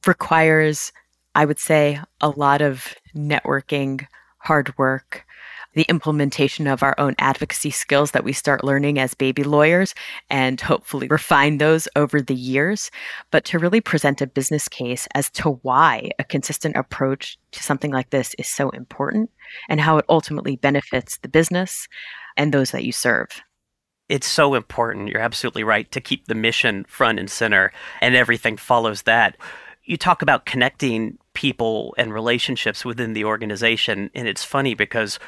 requires, 0.05 0.93
I 1.35 1.43
would 1.43 1.59
say, 1.59 1.99
a 2.21 2.29
lot 2.29 2.61
of 2.61 2.95
networking 3.13 4.07
hard 4.47 4.77
work, 4.77 5.25
the 5.73 5.85
implementation 5.89 6.67
of 6.67 6.81
our 6.81 6.95
own 6.97 7.13
advocacy 7.19 7.69
skills 7.69 8.11
that 8.11 8.23
we 8.23 8.31
start 8.31 8.63
learning 8.63 8.97
as 8.97 9.13
baby 9.13 9.43
lawyers 9.43 9.93
and 10.29 10.61
hopefully 10.61 11.07
refine 11.09 11.57
those 11.57 11.87
over 11.97 12.21
the 12.21 12.33
years, 12.33 12.89
but 13.29 13.43
to 13.43 13.59
really 13.59 13.81
present 13.81 14.21
a 14.21 14.27
business 14.27 14.69
case 14.69 15.05
as 15.13 15.29
to 15.31 15.59
why 15.63 16.09
a 16.17 16.23
consistent 16.23 16.77
approach 16.77 17.37
to 17.51 17.61
something 17.61 17.91
like 17.91 18.09
this 18.09 18.33
is 18.39 18.47
so 18.47 18.69
important 18.69 19.29
and 19.67 19.81
how 19.81 19.97
it 19.97 20.05
ultimately 20.07 20.55
benefits 20.55 21.17
the 21.17 21.27
business 21.27 21.89
and 22.37 22.53
those 22.53 22.71
that 22.71 22.85
you 22.85 22.93
serve 22.93 23.41
it's 24.09 24.27
so 24.27 24.55
important. 24.55 25.09
You're 25.09 25.19
absolutely 25.19 25.65
right 25.65 25.91
to 25.91 25.99
keep 25.99 26.27
the 26.27 26.33
mission 26.35 26.85
front 26.87 27.19
and 27.19 27.29
center, 27.29 27.73
and 28.01 28.15
everything 28.15 28.55
follows 28.55 29.01
that. 29.01 29.35
You 29.87 29.97
talk 29.97 30.21
about 30.21 30.45
connecting 30.45 31.17
people 31.33 31.93
and 31.97 32.13
relationships 32.13 32.83
within 32.83 33.13
the 33.13 33.23
organization. 33.23 34.09
And 34.13 34.27
it's 34.27 34.43
funny 34.43 34.73
because 34.73 35.19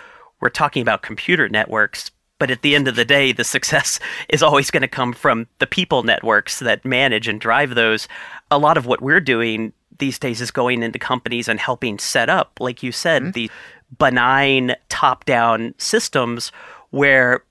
we're 0.42 0.50
talking 0.50 0.82
about 0.82 1.02
computer 1.02 1.48
networks, 1.50 2.12
But 2.40 2.50
at 2.50 2.62
the 2.62 2.74
end 2.74 2.88
of 2.88 2.96
the 2.96 3.06
day, 3.06 3.32
the 3.32 3.44
success 3.56 4.00
is 4.30 4.42
always 4.42 4.72
going 4.72 4.82
to 4.82 4.88
come 4.88 5.14
from 5.14 5.48
the 5.60 5.68
people 5.68 6.04
networks 6.04 6.60
that 6.60 6.86
manage 6.86 7.28
and 7.28 7.40
drive 7.40 7.76
those. 7.76 8.08
A 8.50 8.58
lot 8.58 8.78
of 8.78 8.86
what 8.86 9.02
we're 9.02 9.20
doing 9.20 9.74
these 10.00 10.18
days 10.18 10.42
is 10.42 10.50
going 10.50 10.82
into 10.82 10.98
companies 10.98 11.48
and 11.48 11.60
helping 11.60 12.00
set 12.00 12.30
up, 12.30 12.60
like 12.60 12.82
you 12.82 12.92
said, 12.92 13.22
mm-hmm. 13.22 13.32
the 13.32 13.52
benign 13.98 14.76
top 14.88 15.26
down 15.26 15.74
systems 15.78 16.52
where 16.90 17.44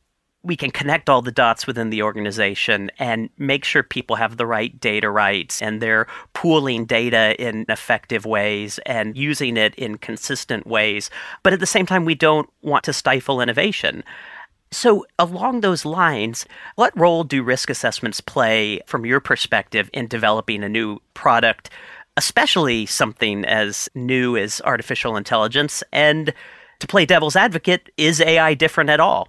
we 0.48 0.56
can 0.56 0.70
connect 0.70 1.10
all 1.10 1.20
the 1.20 1.30
dots 1.30 1.66
within 1.66 1.90
the 1.90 2.02
organization 2.02 2.90
and 2.98 3.28
make 3.36 3.66
sure 3.66 3.82
people 3.82 4.16
have 4.16 4.38
the 4.38 4.46
right 4.46 4.80
data 4.80 5.10
rights 5.10 5.60
and 5.60 5.80
they're 5.80 6.06
pooling 6.32 6.86
data 6.86 7.36
in 7.38 7.66
effective 7.68 8.24
ways 8.24 8.80
and 8.86 9.16
using 9.16 9.58
it 9.58 9.74
in 9.74 9.98
consistent 9.98 10.66
ways. 10.66 11.10
But 11.42 11.52
at 11.52 11.60
the 11.60 11.66
same 11.66 11.84
time, 11.84 12.06
we 12.06 12.14
don't 12.14 12.48
want 12.62 12.82
to 12.84 12.94
stifle 12.94 13.42
innovation. 13.42 14.02
So, 14.70 15.04
along 15.18 15.60
those 15.60 15.84
lines, 15.84 16.46
what 16.76 16.98
role 16.98 17.24
do 17.24 17.42
risk 17.42 17.68
assessments 17.68 18.22
play 18.22 18.80
from 18.86 19.04
your 19.04 19.20
perspective 19.20 19.90
in 19.92 20.08
developing 20.08 20.64
a 20.64 20.68
new 20.68 20.98
product, 21.12 21.70
especially 22.16 22.86
something 22.86 23.44
as 23.44 23.88
new 23.94 24.36
as 24.36 24.62
artificial 24.64 25.16
intelligence? 25.16 25.82
And 25.92 26.32
to 26.80 26.86
play 26.86 27.04
devil's 27.04 27.36
advocate, 27.36 27.90
is 27.98 28.20
AI 28.20 28.54
different 28.54 28.88
at 28.88 29.00
all? 29.00 29.28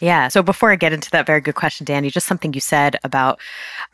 Yeah. 0.00 0.28
So 0.28 0.42
before 0.42 0.70
I 0.70 0.76
get 0.76 0.92
into 0.92 1.10
that 1.12 1.26
very 1.26 1.40
good 1.40 1.54
question, 1.54 1.86
Danny, 1.86 2.10
just 2.10 2.26
something 2.26 2.52
you 2.52 2.60
said 2.60 2.96
about 3.02 3.40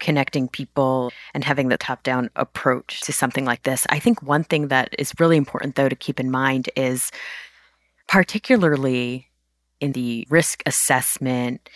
connecting 0.01 0.49
people 0.49 1.13
and 1.33 1.45
having 1.45 1.69
the 1.69 1.79
top 1.79 2.03
down 2.03 2.29
approach 2.35 3.03
to 3.03 3.13
something 3.13 3.45
like 3.45 3.63
this. 3.63 3.87
I 3.89 4.01
think 4.01 4.21
one 4.21 4.43
thing 4.43 4.69
that 4.69 4.95
is 4.99 5.13
really 5.21 5.37
important, 5.37 5.77
though, 5.77 5.89
to 5.89 5.95
keep 5.95 6.19
in 6.19 6.31
mind 6.31 6.69
is 6.75 7.13
particularly 8.09 9.29
in 9.81 9.93
the 9.93 10.27
risk 10.29 10.63
assessment, 10.67 11.69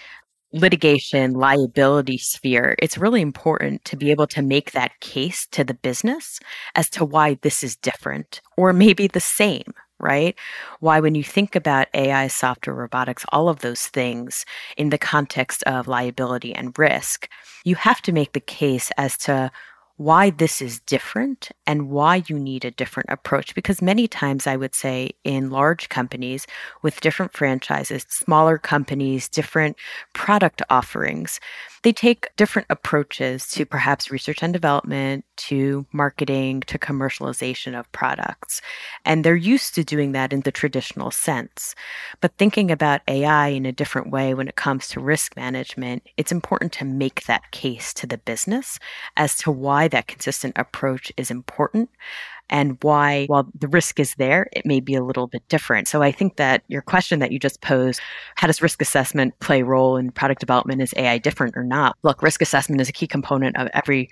litigation, 0.52 1.34
liability 1.34 2.18
sphere, 2.18 2.76
it's 2.80 2.98
really 2.98 3.20
important 3.20 3.84
to 3.84 3.96
be 3.96 4.10
able 4.10 4.26
to 4.28 4.42
make 4.42 4.72
that 4.72 4.98
case 5.00 5.46
to 5.48 5.64
the 5.64 5.74
business 5.74 6.40
as 6.74 6.88
to 6.90 7.04
why 7.04 7.38
this 7.42 7.62
is 7.62 7.76
different 7.76 8.40
or 8.56 8.72
maybe 8.72 9.06
the 9.06 9.20
same, 9.20 9.72
right? 9.98 10.36
Why, 10.80 11.00
when 11.00 11.14
you 11.14 11.24
think 11.24 11.56
about 11.56 11.88
AI, 11.94 12.28
software, 12.28 12.74
robotics, 12.74 13.24
all 13.30 13.48
of 13.48 13.60
those 13.60 13.86
things 13.86 14.44
in 14.76 14.90
the 14.90 14.98
context 14.98 15.62
of 15.64 15.88
liability 15.88 16.54
and 16.54 16.78
risk, 16.78 17.28
you 17.64 17.74
have 17.76 18.02
to 18.02 18.12
make 18.12 18.32
the 18.32 18.40
case 18.40 18.90
as 18.98 19.16
to 19.18 19.50
why 19.96 20.30
this 20.30 20.60
is 20.60 20.80
different 20.80 21.50
and 21.66 21.88
why 21.88 22.22
you 22.28 22.38
need 22.38 22.64
a 22.64 22.70
different 22.70 23.08
approach. 23.10 23.54
Because 23.54 23.80
many 23.80 24.06
times 24.06 24.46
I 24.46 24.56
would 24.56 24.74
say 24.74 25.10
in 25.24 25.50
large 25.50 25.88
companies 25.88 26.46
with 26.82 27.00
different 27.00 27.32
franchises, 27.32 28.04
smaller 28.08 28.58
companies, 28.58 29.28
different 29.28 29.76
product 30.12 30.62
offerings, 30.68 31.40
they 31.86 31.92
take 31.92 32.34
different 32.36 32.66
approaches 32.68 33.46
to 33.50 33.64
perhaps 33.64 34.10
research 34.10 34.42
and 34.42 34.52
development, 34.52 35.24
to 35.36 35.86
marketing, 35.92 36.62
to 36.62 36.78
commercialization 36.78 37.78
of 37.78 37.90
products. 37.92 38.60
And 39.04 39.22
they're 39.22 39.36
used 39.36 39.74
to 39.76 39.84
doing 39.84 40.10
that 40.10 40.32
in 40.32 40.40
the 40.40 40.50
traditional 40.50 41.12
sense. 41.12 41.76
But 42.20 42.36
thinking 42.38 42.72
about 42.72 43.02
AI 43.06 43.48
in 43.48 43.66
a 43.66 43.72
different 43.72 44.10
way 44.10 44.34
when 44.34 44.48
it 44.48 44.56
comes 44.56 44.88
to 44.88 45.00
risk 45.00 45.36
management, 45.36 46.02
it's 46.16 46.32
important 46.32 46.72
to 46.72 46.84
make 46.84 47.24
that 47.26 47.52
case 47.52 47.94
to 47.94 48.06
the 48.08 48.18
business 48.18 48.80
as 49.16 49.36
to 49.36 49.52
why 49.86 49.88
that 49.88 50.08
consistent 50.08 50.54
approach 50.56 51.12
is 51.16 51.30
important 51.30 51.90
and 52.48 52.78
why, 52.82 53.26
while 53.26 53.48
the 53.58 53.68
risk 53.68 53.98
is 53.98 54.14
there, 54.16 54.48
it 54.52 54.64
may 54.64 54.80
be 54.80 54.94
a 54.94 55.02
little 55.02 55.26
bit 55.26 55.42
different. 55.48 55.88
So 55.88 56.02
I 56.02 56.12
think 56.12 56.36
that 56.36 56.62
your 56.68 56.82
question 56.82 57.18
that 57.18 57.32
you 57.32 57.38
just 57.38 57.60
posed, 57.60 58.00
how 58.36 58.46
does 58.46 58.62
risk 58.62 58.80
assessment 58.80 59.38
play 59.40 59.60
a 59.60 59.64
role 59.64 59.96
in 59.96 60.12
product 60.12 60.40
development? 60.40 60.82
Is 60.82 60.94
AI 60.96 61.18
different 61.18 61.56
or 61.56 61.64
not? 61.64 61.96
Look, 62.02 62.22
risk 62.22 62.40
assessment 62.42 62.80
is 62.80 62.88
a 62.88 62.92
key 62.92 63.06
component 63.06 63.56
of 63.56 63.68
every 63.74 64.08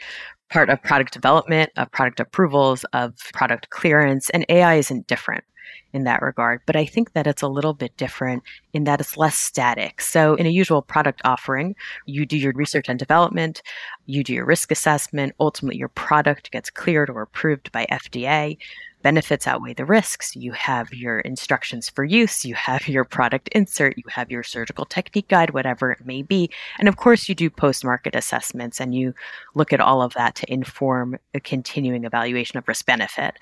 part 0.50 0.68
of 0.68 0.82
product 0.82 1.12
development, 1.12 1.70
of 1.76 1.90
product 1.92 2.20
approvals, 2.20 2.84
of 2.92 3.14
product 3.32 3.70
clearance, 3.70 4.30
and 4.30 4.44
AI 4.48 4.74
isn't 4.76 5.06
different 5.06 5.44
in 5.92 6.04
that 6.04 6.22
regard. 6.22 6.60
But 6.66 6.76
I 6.76 6.84
think 6.84 7.12
that 7.12 7.26
it's 7.26 7.42
a 7.42 7.48
little 7.48 7.74
bit 7.74 7.96
different 7.96 8.42
in 8.72 8.84
that 8.84 9.00
it's 9.00 9.16
less 9.16 9.36
static. 9.36 10.00
So, 10.00 10.34
in 10.34 10.46
a 10.46 10.50
usual 10.50 10.82
product 10.82 11.20
offering, 11.24 11.76
you 12.06 12.26
do 12.26 12.36
your 12.36 12.52
research 12.52 12.88
and 12.88 12.98
development, 12.98 13.62
you 14.06 14.24
do 14.24 14.34
your 14.34 14.46
risk 14.46 14.70
assessment, 14.70 15.34
ultimately, 15.40 15.78
your 15.78 15.88
product 15.88 16.50
gets 16.50 16.70
cleared 16.70 17.10
or 17.10 17.22
approved 17.22 17.72
by 17.72 17.86
FDA. 17.90 18.58
Benefits 19.02 19.46
outweigh 19.46 19.74
the 19.74 19.84
risks. 19.84 20.34
You 20.34 20.52
have 20.52 20.90
your 20.94 21.20
instructions 21.20 21.90
for 21.90 22.04
use, 22.04 22.42
you 22.42 22.54
have 22.54 22.88
your 22.88 23.04
product 23.04 23.48
insert, 23.48 23.98
you 23.98 24.04
have 24.08 24.30
your 24.30 24.42
surgical 24.42 24.86
technique 24.86 25.28
guide, 25.28 25.50
whatever 25.50 25.92
it 25.92 26.06
may 26.06 26.22
be. 26.22 26.48
And 26.78 26.88
of 26.88 26.96
course, 26.96 27.28
you 27.28 27.34
do 27.34 27.50
post 27.50 27.84
market 27.84 28.14
assessments 28.14 28.80
and 28.80 28.94
you 28.94 29.14
look 29.54 29.74
at 29.74 29.80
all 29.80 30.00
of 30.00 30.14
that 30.14 30.34
to 30.36 30.50
inform 30.52 31.18
a 31.34 31.40
continuing 31.40 32.04
evaluation 32.04 32.56
of 32.56 32.66
risk 32.66 32.86
benefit. 32.86 33.38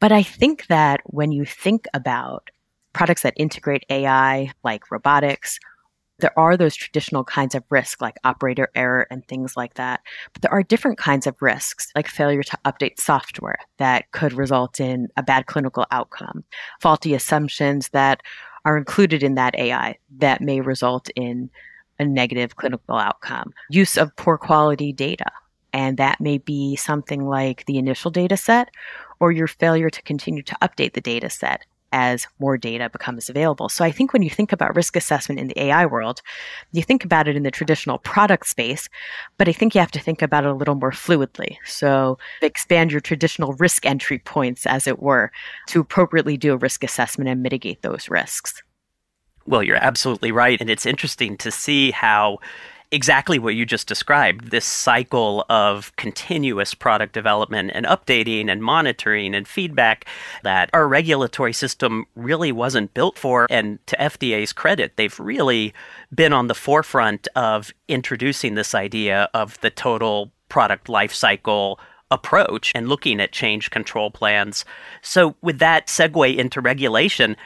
But 0.00 0.12
I 0.12 0.22
think 0.22 0.66
that 0.68 1.00
when 1.04 1.32
you 1.32 1.44
think 1.44 1.86
about 1.92 2.50
products 2.92 3.22
that 3.22 3.34
integrate 3.36 3.84
AI, 3.90 4.52
like 4.62 4.90
robotics, 4.90 5.58
there 6.20 6.36
are 6.38 6.56
those 6.56 6.74
traditional 6.74 7.24
kinds 7.24 7.54
of 7.54 7.62
risk 7.70 8.00
like 8.00 8.16
operator 8.24 8.68
error 8.74 9.06
and 9.10 9.26
things 9.26 9.56
like 9.56 9.74
that. 9.74 10.00
But 10.32 10.42
there 10.42 10.52
are 10.52 10.62
different 10.62 10.98
kinds 10.98 11.26
of 11.26 11.40
risks 11.40 11.92
like 11.94 12.08
failure 12.08 12.42
to 12.42 12.58
update 12.64 13.00
software 13.00 13.58
that 13.78 14.10
could 14.12 14.32
result 14.32 14.80
in 14.80 15.08
a 15.16 15.22
bad 15.22 15.46
clinical 15.46 15.86
outcome, 15.90 16.44
faulty 16.80 17.14
assumptions 17.14 17.90
that 17.90 18.22
are 18.64 18.76
included 18.76 19.22
in 19.22 19.34
that 19.36 19.56
AI 19.56 19.96
that 20.18 20.40
may 20.40 20.60
result 20.60 21.08
in 21.14 21.50
a 22.00 22.04
negative 22.04 22.56
clinical 22.56 22.96
outcome, 22.96 23.52
use 23.70 23.96
of 23.96 24.14
poor 24.16 24.38
quality 24.38 24.92
data. 24.92 25.30
And 25.72 25.96
that 25.98 26.20
may 26.20 26.38
be 26.38 26.76
something 26.76 27.26
like 27.26 27.64
the 27.66 27.78
initial 27.78 28.10
data 28.10 28.36
set 28.36 28.70
or 29.20 29.32
your 29.32 29.46
failure 29.46 29.90
to 29.90 30.02
continue 30.02 30.42
to 30.42 30.56
update 30.62 30.92
the 30.92 31.00
data 31.00 31.30
set 31.30 31.64
as 31.92 32.26
more 32.38 32.58
data 32.58 32.90
becomes 32.90 33.28
available. 33.28 33.68
So 33.68 33.84
I 33.84 33.90
think 33.90 34.12
when 34.12 34.22
you 34.22 34.30
think 34.30 34.52
about 34.52 34.76
risk 34.76 34.96
assessment 34.96 35.40
in 35.40 35.48
the 35.48 35.58
AI 35.58 35.86
world, 35.86 36.20
you 36.72 36.82
think 36.82 37.04
about 37.04 37.28
it 37.28 37.36
in 37.36 37.42
the 37.42 37.50
traditional 37.50 37.98
product 37.98 38.46
space, 38.46 38.88
but 39.38 39.48
I 39.48 39.52
think 39.52 39.74
you 39.74 39.80
have 39.80 39.90
to 39.92 40.00
think 40.00 40.20
about 40.20 40.44
it 40.44 40.50
a 40.50 40.54
little 40.54 40.74
more 40.74 40.90
fluidly. 40.90 41.56
So 41.64 42.18
expand 42.42 42.92
your 42.92 43.00
traditional 43.00 43.54
risk 43.54 43.86
entry 43.86 44.18
points, 44.18 44.66
as 44.66 44.86
it 44.86 45.00
were, 45.00 45.32
to 45.68 45.80
appropriately 45.80 46.36
do 46.36 46.52
a 46.52 46.58
risk 46.58 46.84
assessment 46.84 47.30
and 47.30 47.42
mitigate 47.42 47.82
those 47.82 48.10
risks. 48.10 48.62
Well, 49.46 49.62
you're 49.62 49.76
absolutely 49.76 50.30
right. 50.30 50.60
And 50.60 50.68
it's 50.68 50.84
interesting 50.84 51.38
to 51.38 51.50
see 51.50 51.90
how 51.90 52.38
exactly 52.90 53.38
what 53.38 53.54
you 53.54 53.66
just 53.66 53.86
described 53.86 54.50
this 54.50 54.64
cycle 54.64 55.44
of 55.50 55.94
continuous 55.96 56.74
product 56.74 57.12
development 57.12 57.70
and 57.74 57.84
updating 57.86 58.50
and 58.50 58.62
monitoring 58.62 59.34
and 59.34 59.46
feedback 59.46 60.06
that 60.42 60.70
our 60.72 60.88
regulatory 60.88 61.52
system 61.52 62.06
really 62.16 62.50
wasn't 62.50 62.94
built 62.94 63.18
for. 63.18 63.46
And 63.50 63.84
to 63.86 63.96
FDA's 63.96 64.52
credit, 64.52 64.96
they've 64.96 65.18
really 65.20 65.74
been 66.14 66.32
on 66.32 66.46
the 66.46 66.54
forefront 66.54 67.28
of 67.36 67.72
introducing 67.88 68.54
this 68.54 68.74
idea 68.74 69.28
of 69.34 69.60
the 69.60 69.70
total 69.70 70.32
product 70.48 70.88
life 70.88 71.12
cycle 71.12 71.78
approach 72.10 72.72
and 72.74 72.88
looking 72.88 73.20
at 73.20 73.32
change 73.32 73.70
control 73.70 74.10
plans. 74.10 74.64
So, 75.02 75.36
with 75.42 75.58
that 75.58 75.88
segue 75.88 76.36
into 76.36 76.62
regulation, 76.62 77.36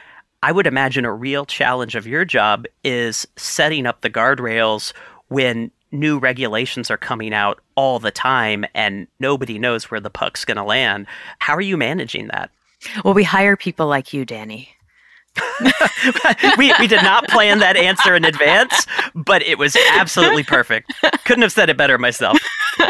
I 0.41 0.51
would 0.51 0.67
imagine 0.67 1.05
a 1.05 1.13
real 1.13 1.45
challenge 1.45 1.95
of 1.95 2.05
your 2.05 2.25
job 2.25 2.65
is 2.83 3.25
setting 3.37 3.85
up 3.85 4.01
the 4.01 4.09
guardrails 4.09 4.93
when 5.27 5.71
new 5.91 6.17
regulations 6.17 6.89
are 6.89 6.97
coming 6.97 7.33
out 7.33 7.61
all 7.75 7.99
the 7.99 8.11
time 8.11 8.65
and 8.73 9.07
nobody 9.19 9.59
knows 9.59 9.89
where 9.91 9.99
the 9.99 10.09
puck's 10.09 10.43
going 10.43 10.57
to 10.57 10.63
land. 10.63 11.05
How 11.39 11.55
are 11.55 11.61
you 11.61 11.77
managing 11.77 12.27
that? 12.27 12.49
Well, 13.05 13.13
we 13.13 13.23
hire 13.23 13.55
people 13.55 13.87
like 13.87 14.11
you, 14.11 14.25
Danny. 14.25 14.69
we, 16.57 16.73
we 16.79 16.87
did 16.87 17.03
not 17.03 17.27
plan 17.27 17.59
that 17.59 17.75
answer 17.75 18.15
in 18.15 18.25
advance, 18.25 18.85
but 19.15 19.41
it 19.41 19.57
was 19.57 19.75
absolutely 19.91 20.43
perfect. 20.43 20.93
Couldn't 21.25 21.41
have 21.41 21.51
said 21.51 21.69
it 21.69 21.77
better 21.77 21.97
myself. 21.97 22.37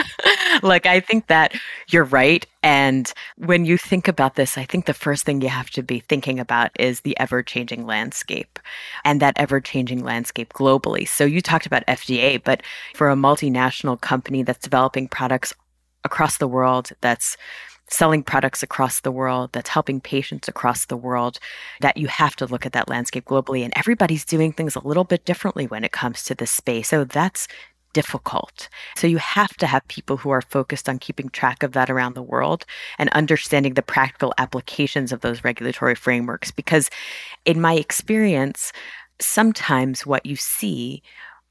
Look, 0.63 0.85
I 0.85 0.99
think 0.99 1.27
that 1.27 1.53
you're 1.89 2.03
right. 2.03 2.45
And 2.61 3.11
when 3.37 3.65
you 3.65 3.77
think 3.77 4.07
about 4.07 4.35
this, 4.35 4.57
I 4.57 4.65
think 4.65 4.85
the 4.85 4.93
first 4.93 5.25
thing 5.25 5.41
you 5.41 5.49
have 5.49 5.69
to 5.71 5.83
be 5.83 5.99
thinking 5.99 6.39
about 6.39 6.71
is 6.79 7.01
the 7.01 7.17
ever 7.19 7.43
changing 7.43 7.85
landscape 7.85 8.59
and 9.03 9.21
that 9.21 9.33
ever 9.37 9.59
changing 9.59 10.03
landscape 10.03 10.53
globally. 10.53 11.07
So 11.07 11.25
you 11.25 11.41
talked 11.41 11.65
about 11.65 11.85
FDA, 11.87 12.41
but 12.41 12.61
for 12.93 13.09
a 13.09 13.15
multinational 13.15 13.99
company 13.99 14.43
that's 14.43 14.59
developing 14.59 15.07
products 15.07 15.53
across 16.03 16.37
the 16.37 16.47
world, 16.47 16.91
that's 17.01 17.37
selling 17.93 18.23
products 18.23 18.63
across 18.63 19.01
the 19.01 19.11
world, 19.11 19.51
that's 19.53 19.69
helping 19.69 20.01
patients 20.01 20.47
across 20.47 20.85
the 20.85 20.97
world, 20.97 21.37
that 21.79 21.95
you 21.95 22.07
have 22.07 22.35
to 22.35 22.47
look 22.47 22.65
at 22.65 22.73
that 22.73 22.89
landscape 22.89 23.25
globally. 23.25 23.63
And 23.63 23.71
everybody's 23.75 24.25
doing 24.25 24.51
things 24.51 24.75
a 24.75 24.87
little 24.87 25.03
bit 25.03 25.25
differently 25.25 25.67
when 25.67 25.83
it 25.83 25.91
comes 25.91 26.23
to 26.23 26.33
this 26.33 26.49
space. 26.49 26.89
So 26.89 27.03
that's 27.03 27.47
difficult. 27.93 28.67
So 28.97 29.05
you 29.05 29.17
have 29.17 29.55
to 29.57 29.67
have 29.67 29.87
people 29.87 30.17
who 30.17 30.31
are 30.31 30.41
focused 30.41 30.89
on 30.89 30.97
keeping 30.97 31.29
track 31.29 31.61
of 31.61 31.73
that 31.73 31.91
around 31.91 32.15
the 32.15 32.23
world 32.23 32.65
and 32.97 33.09
understanding 33.09 33.75
the 33.75 33.83
practical 33.83 34.33
applications 34.39 35.11
of 35.11 35.21
those 35.21 35.43
regulatory 35.43 35.93
frameworks. 35.93 36.49
Because 36.49 36.89
in 37.45 37.61
my 37.61 37.75
experience, 37.75 38.73
sometimes 39.21 40.03
what 40.03 40.25
you 40.25 40.35
see 40.35 41.03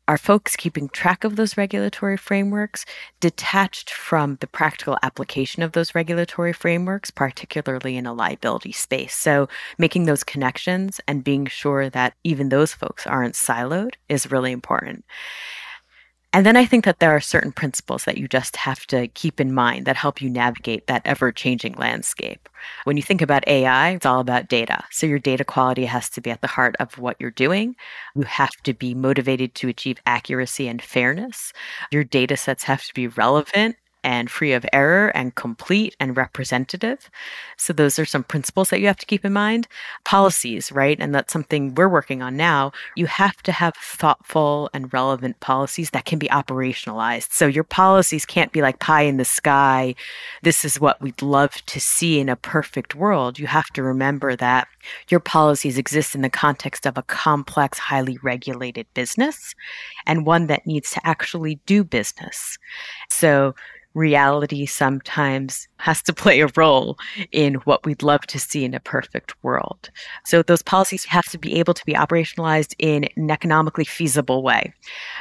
are 0.09 0.19
folks 0.19 0.57
keeping 0.57 0.89
track 0.89 1.25
of 1.25 1.37
those 1.37 1.57
regulatory 1.57 2.17
frameworks 2.17 2.85
detached 3.21 3.91
from 3.91 4.37
the 4.41 4.47
practical 4.47 4.99
application 5.03 5.63
of 5.63 5.73
those 5.73 5.95
regulatory 5.95 6.53
frameworks, 6.53 7.11
particularly 7.11 7.97
in 7.97 8.07
a 8.07 8.13
liability 8.13 8.73
space? 8.73 9.15
So, 9.15 9.49
making 9.79 10.07
those 10.07 10.25
connections 10.25 11.01
and 11.07 11.25
being 11.25 11.47
sure 11.47 11.89
that 11.91 12.15
even 12.25 12.49
those 12.49 12.75
folks 12.75 13.07
aren't 13.07 13.35
siloed 13.35 13.95
is 14.09 14.31
really 14.31 14.53
important. 14.53 15.05
And 16.35 16.47
then 16.47 16.57
I 16.57 16.65
think 16.65 16.87
that 16.87 16.99
there 16.99 17.15
are 17.15 17.21
certain 17.21 17.53
principles 17.53 18.05
that 18.05 18.17
you 18.17 18.27
just 18.27 18.57
have 18.57 18.87
to 18.87 19.07
keep 19.09 19.39
in 19.39 19.53
mind 19.53 19.85
that 19.85 19.97
help 19.97 20.23
you 20.23 20.31
navigate 20.31 20.87
that 20.87 21.03
ever 21.05 21.31
changing 21.31 21.75
landscape. 21.75 22.49
When 22.85 22.97
you 22.97 23.03
think 23.03 23.21
about 23.21 23.47
AI, 23.47 23.91
it's 23.91 24.07
all 24.07 24.21
about 24.21 24.49
data. 24.49 24.83
So 24.91 25.07
your 25.07 25.19
data 25.19 25.45
quality 25.45 25.85
has 25.85 26.09
to 26.11 26.23
be 26.23 26.31
at 26.31 26.41
the 26.41 26.47
heart 26.47 26.75
of 26.81 26.97
what 26.97 27.17
you're 27.21 27.31
doing. 27.31 27.77
You 28.15 28.23
have 28.23 28.53
to 28.65 28.73
be 28.73 28.95
motivated 28.95 29.55
to 29.57 29.69
achieve 29.69 29.99
accuracy 30.07 30.69
and 30.69 30.81
fairness. 30.81 31.53
Your 31.91 32.05
data 32.05 32.39
sets 32.39 32.65
have 32.65 32.83
to 32.85 32.95
be 32.95 33.09
relevant 33.09 33.77
and 34.05 34.31
free 34.31 34.53
of 34.53 34.67
error 34.73 35.09
and 35.09 35.35
complete 35.35 35.97
and 36.01 36.17
representative. 36.17 37.11
So, 37.57 37.73
those 37.73 37.99
are 37.99 38.05
some 38.05 38.25
principles 38.25 38.71
that 38.71 38.81
you 38.81 38.87
have 38.87 38.99
to 38.99 39.07
keep 39.07 39.25
in 39.25 39.33
mind. 39.33 39.69
Policies, 40.05 40.73
right? 40.73 40.99
And 41.01 41.15
that's 41.15 41.33
something 41.33 41.75
we're 41.75 41.89
working 41.89 42.23
on 42.23 42.37
now. 42.37 42.73
You 42.97 43.07
have 43.07 43.43
to 43.43 43.53
have 43.53 43.75
thoughtful 43.77 44.71
and 44.75 44.93
relevant 44.93 45.41
policies 45.41 45.91
that 45.91 46.05
can 46.05 46.19
be 46.19 46.29
operationalized. 46.29 47.33
So, 47.33 47.47
your 47.47 47.65
policies 47.65 48.27
can't 48.27 48.53
be 48.53 48.63
like 48.63 48.79
pie 48.79 49.03
in 49.03 49.17
the 49.17 49.25
sky. 49.25 49.95
This 50.43 50.65
is 50.65 50.81
what 50.81 51.01
we'd 51.01 51.23
love 51.23 51.55
to 51.67 51.81
see 51.81 52.21
in 52.21 52.29
a 52.29 52.37
perfect 52.37 52.95
world. 52.95 53.39
You 53.39 53.47
have 53.47 53.71
to 53.75 53.83
remember 53.83 54.37
that 54.37 54.69
your 55.09 55.21
policies 55.21 55.79
exist 55.79 56.15
in 56.15 56.23
the 56.23 56.31
context 56.31 56.87
of 56.87 56.99
a 56.99 57.03
complex, 57.05 57.79
highly 57.79 58.19
regulated 58.23 58.87
business 58.95 59.55
and 60.07 60.27
one 60.27 60.47
that 60.49 60.67
needs 60.67 60.91
to 60.91 61.07
actually 61.07 61.57
do 61.67 61.85
business. 61.85 62.59
So, 63.09 63.55
reality 63.95 64.67
sometimes 64.67 65.69
has 65.79 66.03
to 66.03 66.13
play 66.13 66.41
a 66.41 66.49
role 66.57 66.99
in 67.33 67.55
what 67.65 67.85
we'd 67.85 68.03
love 68.03 68.27
to 68.29 68.39
see 68.39 68.65
in 68.65 68.75
a 68.75 68.81
perfect 68.81 69.35
world. 69.43 69.91
So 70.25 70.43
those 70.43 70.63
policies 70.63 71.05
have 71.05 71.25
to 71.27 71.39
be 71.39 71.59
able 71.59 71.75
to 71.75 71.85
be 71.85 71.95
operationalized 71.95 72.75
in 72.79 73.09
an 73.17 73.31
economically 73.31 73.85
feasible 73.85 74.43
way. 74.43 74.73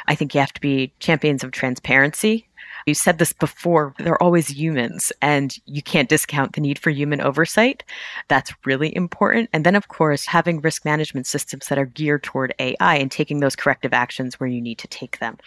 I 0.08 0.16
think 0.16 0.34
you 0.34 0.40
have 0.40 0.54
to 0.54 0.62
be 0.62 0.94
champions 1.00 1.44
of 1.44 1.52
transparency 1.52 2.48
you 2.86 2.94
said 2.94 3.18
this 3.18 3.34
before, 3.34 3.94
they're 3.98 4.22
always 4.22 4.48
humans, 4.48 5.12
and 5.22 5.56
you 5.66 5.82
can't 5.82 6.10
discount 6.10 6.54
the 6.54 6.62
need 6.62 6.80
for 6.80 6.90
human 6.90 7.22
oversight. 7.22 7.84
That's 8.28 8.54
really 8.66 8.96
important. 8.96 9.50
And 9.54 9.66
then, 9.66 9.76
of 9.76 9.88
course, 9.88 10.26
having 10.26 10.62
risk 10.62 10.86
management 10.86 11.28
systems 11.28 11.68
that 11.68 11.78
are 11.78 11.86
geared 11.86 12.24
toward 12.24 12.54
AI 12.60 12.96
and 12.96 13.12
taking 13.12 13.40
those 13.40 13.56
corrective 13.56 13.94
actions 13.94 14.40
where 14.40 14.50
you 14.50 14.62
need 14.62 14.78
to 14.80 14.88
take 14.88 15.20
them. 15.20 15.38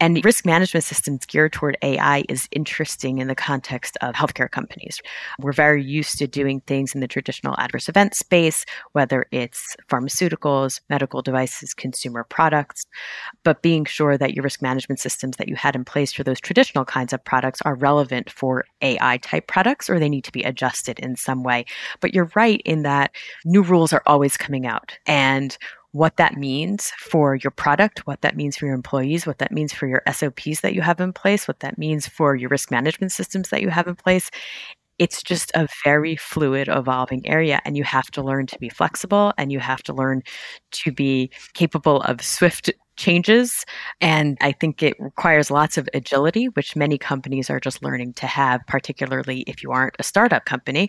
And 0.00 0.24
risk 0.24 0.46
management 0.46 0.84
systems 0.84 1.26
geared 1.26 1.52
toward 1.52 1.76
AI 1.82 2.24
is 2.28 2.48
interesting 2.52 3.18
in 3.18 3.28
the 3.28 3.34
context 3.34 3.96
of 4.00 4.14
healthcare 4.14 4.50
companies. 4.50 5.00
We're 5.40 5.52
very 5.52 5.82
used 5.82 6.18
to 6.18 6.26
doing 6.26 6.60
things 6.60 6.94
in 6.94 7.00
the 7.00 7.08
traditional 7.08 7.56
adverse 7.58 7.88
event 7.88 8.14
space, 8.14 8.64
whether 8.92 9.26
it's 9.30 9.76
pharmaceuticals, 9.88 10.80
medical 10.88 11.22
devices, 11.22 11.74
consumer 11.74 12.24
products, 12.24 12.84
but 13.44 13.62
being 13.62 13.84
sure 13.84 14.18
that 14.18 14.34
your 14.34 14.42
risk 14.42 14.62
management 14.62 15.00
systems 15.00 15.36
that 15.36 15.48
you 15.48 15.56
had 15.56 15.74
in 15.74 15.84
place 15.84 16.12
for 16.12 16.22
those 16.22 16.40
traditional 16.40 16.75
traditional 16.76 16.84
kinds 16.84 17.12
of 17.12 17.24
products 17.24 17.62
are 17.62 17.74
relevant 17.74 18.30
for 18.30 18.64
AI 18.82 19.16
type 19.18 19.46
products 19.46 19.88
or 19.88 19.98
they 19.98 20.08
need 20.08 20.24
to 20.24 20.32
be 20.32 20.42
adjusted 20.42 20.98
in 20.98 21.16
some 21.16 21.42
way. 21.42 21.64
But 22.00 22.14
you're 22.14 22.30
right 22.34 22.60
in 22.64 22.82
that 22.82 23.14
new 23.44 23.62
rules 23.62 23.92
are 23.92 24.02
always 24.06 24.36
coming 24.36 24.66
out. 24.66 24.98
And 25.06 25.56
what 25.92 26.16
that 26.16 26.36
means 26.36 26.92
for 26.98 27.36
your 27.36 27.50
product, 27.52 28.06
what 28.06 28.20
that 28.20 28.36
means 28.36 28.56
for 28.56 28.66
your 28.66 28.74
employees, 28.74 29.26
what 29.26 29.38
that 29.38 29.52
means 29.52 29.72
for 29.72 29.86
your 29.86 30.02
SOPs 30.12 30.60
that 30.60 30.74
you 30.74 30.82
have 30.82 31.00
in 31.00 31.12
place, 31.12 31.48
what 31.48 31.60
that 31.60 31.78
means 31.78 32.06
for 32.06 32.36
your 32.36 32.50
risk 32.50 32.70
management 32.70 33.12
systems 33.12 33.48
that 33.48 33.62
you 33.62 33.70
have 33.70 33.88
in 33.88 33.96
place. 33.96 34.30
It's 34.98 35.22
just 35.22 35.50
a 35.54 35.68
very 35.84 36.16
fluid, 36.16 36.68
evolving 36.68 37.26
area, 37.26 37.60
and 37.64 37.76
you 37.76 37.84
have 37.84 38.10
to 38.12 38.22
learn 38.22 38.46
to 38.46 38.58
be 38.58 38.68
flexible 38.68 39.32
and 39.36 39.52
you 39.52 39.60
have 39.60 39.82
to 39.84 39.92
learn 39.92 40.22
to 40.72 40.92
be 40.92 41.30
capable 41.52 42.00
of 42.02 42.22
swift 42.22 42.70
changes. 42.96 43.64
And 44.00 44.38
I 44.40 44.52
think 44.52 44.82
it 44.82 44.96
requires 44.98 45.50
lots 45.50 45.76
of 45.76 45.88
agility, 45.92 46.46
which 46.46 46.76
many 46.76 46.96
companies 46.96 47.50
are 47.50 47.60
just 47.60 47.82
learning 47.82 48.14
to 48.14 48.26
have, 48.26 48.66
particularly 48.66 49.40
if 49.42 49.62
you 49.62 49.70
aren't 49.70 49.96
a 49.98 50.02
startup 50.02 50.46
company, 50.46 50.88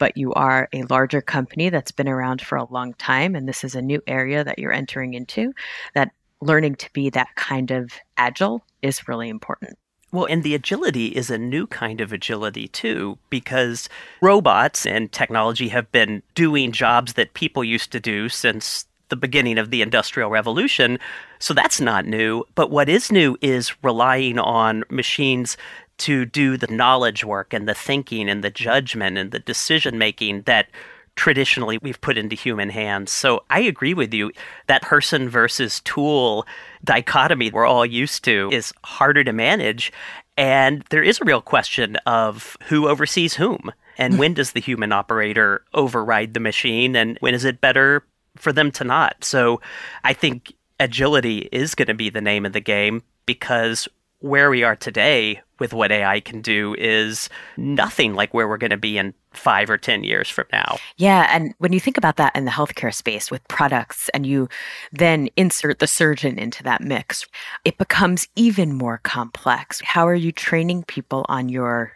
but 0.00 0.16
you 0.16 0.32
are 0.34 0.68
a 0.72 0.82
larger 0.84 1.20
company 1.20 1.68
that's 1.68 1.92
been 1.92 2.08
around 2.08 2.42
for 2.42 2.56
a 2.56 2.72
long 2.72 2.94
time. 2.94 3.36
And 3.36 3.48
this 3.48 3.62
is 3.62 3.76
a 3.76 3.82
new 3.82 4.02
area 4.08 4.42
that 4.42 4.58
you're 4.58 4.72
entering 4.72 5.14
into, 5.14 5.52
that 5.94 6.10
learning 6.40 6.74
to 6.76 6.92
be 6.92 7.08
that 7.10 7.28
kind 7.36 7.70
of 7.70 7.92
agile 8.16 8.64
is 8.82 9.06
really 9.06 9.28
important. 9.28 9.78
Well, 10.14 10.26
and 10.30 10.44
the 10.44 10.54
agility 10.54 11.06
is 11.06 11.28
a 11.28 11.36
new 11.36 11.66
kind 11.66 12.00
of 12.00 12.12
agility 12.12 12.68
too, 12.68 13.18
because 13.30 13.88
robots 14.20 14.86
and 14.86 15.10
technology 15.10 15.70
have 15.70 15.90
been 15.90 16.22
doing 16.36 16.70
jobs 16.70 17.14
that 17.14 17.34
people 17.34 17.64
used 17.64 17.90
to 17.90 17.98
do 17.98 18.28
since 18.28 18.86
the 19.08 19.16
beginning 19.16 19.58
of 19.58 19.70
the 19.70 19.82
Industrial 19.82 20.30
Revolution. 20.30 21.00
So 21.40 21.52
that's 21.52 21.80
not 21.80 22.06
new. 22.06 22.44
But 22.54 22.70
what 22.70 22.88
is 22.88 23.10
new 23.10 23.36
is 23.40 23.74
relying 23.82 24.38
on 24.38 24.84
machines 24.88 25.56
to 25.98 26.24
do 26.26 26.56
the 26.56 26.72
knowledge 26.72 27.24
work 27.24 27.52
and 27.52 27.66
the 27.66 27.74
thinking 27.74 28.28
and 28.28 28.44
the 28.44 28.50
judgment 28.50 29.18
and 29.18 29.32
the 29.32 29.40
decision 29.40 29.98
making 29.98 30.42
that 30.42 30.68
traditionally 31.16 31.78
we've 31.78 32.00
put 32.00 32.18
into 32.18 32.36
human 32.36 32.70
hands. 32.70 33.12
So 33.12 33.44
I 33.50 33.60
agree 33.60 33.94
with 33.94 34.12
you. 34.12 34.32
That 34.66 34.82
person 34.82 35.28
versus 35.28 35.80
tool 35.80 36.46
dichotomy 36.82 37.50
we're 37.50 37.66
all 37.66 37.86
used 37.86 38.24
to 38.24 38.50
is 38.52 38.72
harder 38.84 39.24
to 39.24 39.32
manage. 39.32 39.92
And 40.36 40.84
there 40.90 41.02
is 41.02 41.20
a 41.20 41.24
real 41.24 41.40
question 41.40 41.96
of 42.06 42.56
who 42.64 42.88
oversees 42.88 43.34
whom. 43.34 43.72
And 43.96 44.14
hmm. 44.14 44.20
when 44.20 44.34
does 44.34 44.52
the 44.52 44.60
human 44.60 44.92
operator 44.92 45.64
override 45.72 46.34
the 46.34 46.40
machine? 46.40 46.96
And 46.96 47.16
when 47.20 47.34
is 47.34 47.44
it 47.44 47.60
better 47.60 48.04
for 48.36 48.52
them 48.52 48.70
to 48.72 48.84
not. 48.84 49.24
So 49.24 49.60
I 50.02 50.12
think 50.12 50.54
agility 50.80 51.48
is 51.52 51.74
going 51.74 51.88
to 51.88 51.94
be 51.94 52.10
the 52.10 52.20
name 52.20 52.44
of 52.44 52.52
the 52.52 52.60
game 52.60 53.02
because 53.26 53.88
where 54.20 54.50
we 54.50 54.64
are 54.64 54.76
today 54.76 55.40
with 55.58 55.72
what 55.72 55.92
AI 55.92 56.20
can 56.20 56.40
do 56.40 56.74
is 56.78 57.28
nothing 57.56 58.14
like 58.14 58.34
where 58.34 58.48
we're 58.48 58.56
going 58.56 58.70
to 58.70 58.76
be 58.76 58.98
in 58.98 59.14
five 59.36 59.70
or 59.70 59.78
10 59.78 60.04
years 60.04 60.28
from 60.28 60.46
now. 60.52 60.78
Yeah. 60.96 61.28
And 61.30 61.54
when 61.58 61.72
you 61.72 61.80
think 61.80 61.98
about 61.98 62.16
that 62.16 62.34
in 62.34 62.44
the 62.44 62.50
healthcare 62.50 62.94
space 62.94 63.30
with 63.30 63.46
products 63.48 64.08
and 64.10 64.26
you 64.26 64.48
then 64.92 65.28
insert 65.36 65.78
the 65.78 65.86
surgeon 65.86 66.38
into 66.38 66.62
that 66.62 66.80
mix, 66.80 67.26
it 67.64 67.78
becomes 67.78 68.28
even 68.36 68.72
more 68.74 68.98
complex. 68.98 69.80
How 69.84 70.06
are 70.06 70.14
you 70.14 70.32
training 70.32 70.84
people 70.84 71.26
on 71.28 71.48
your 71.48 71.92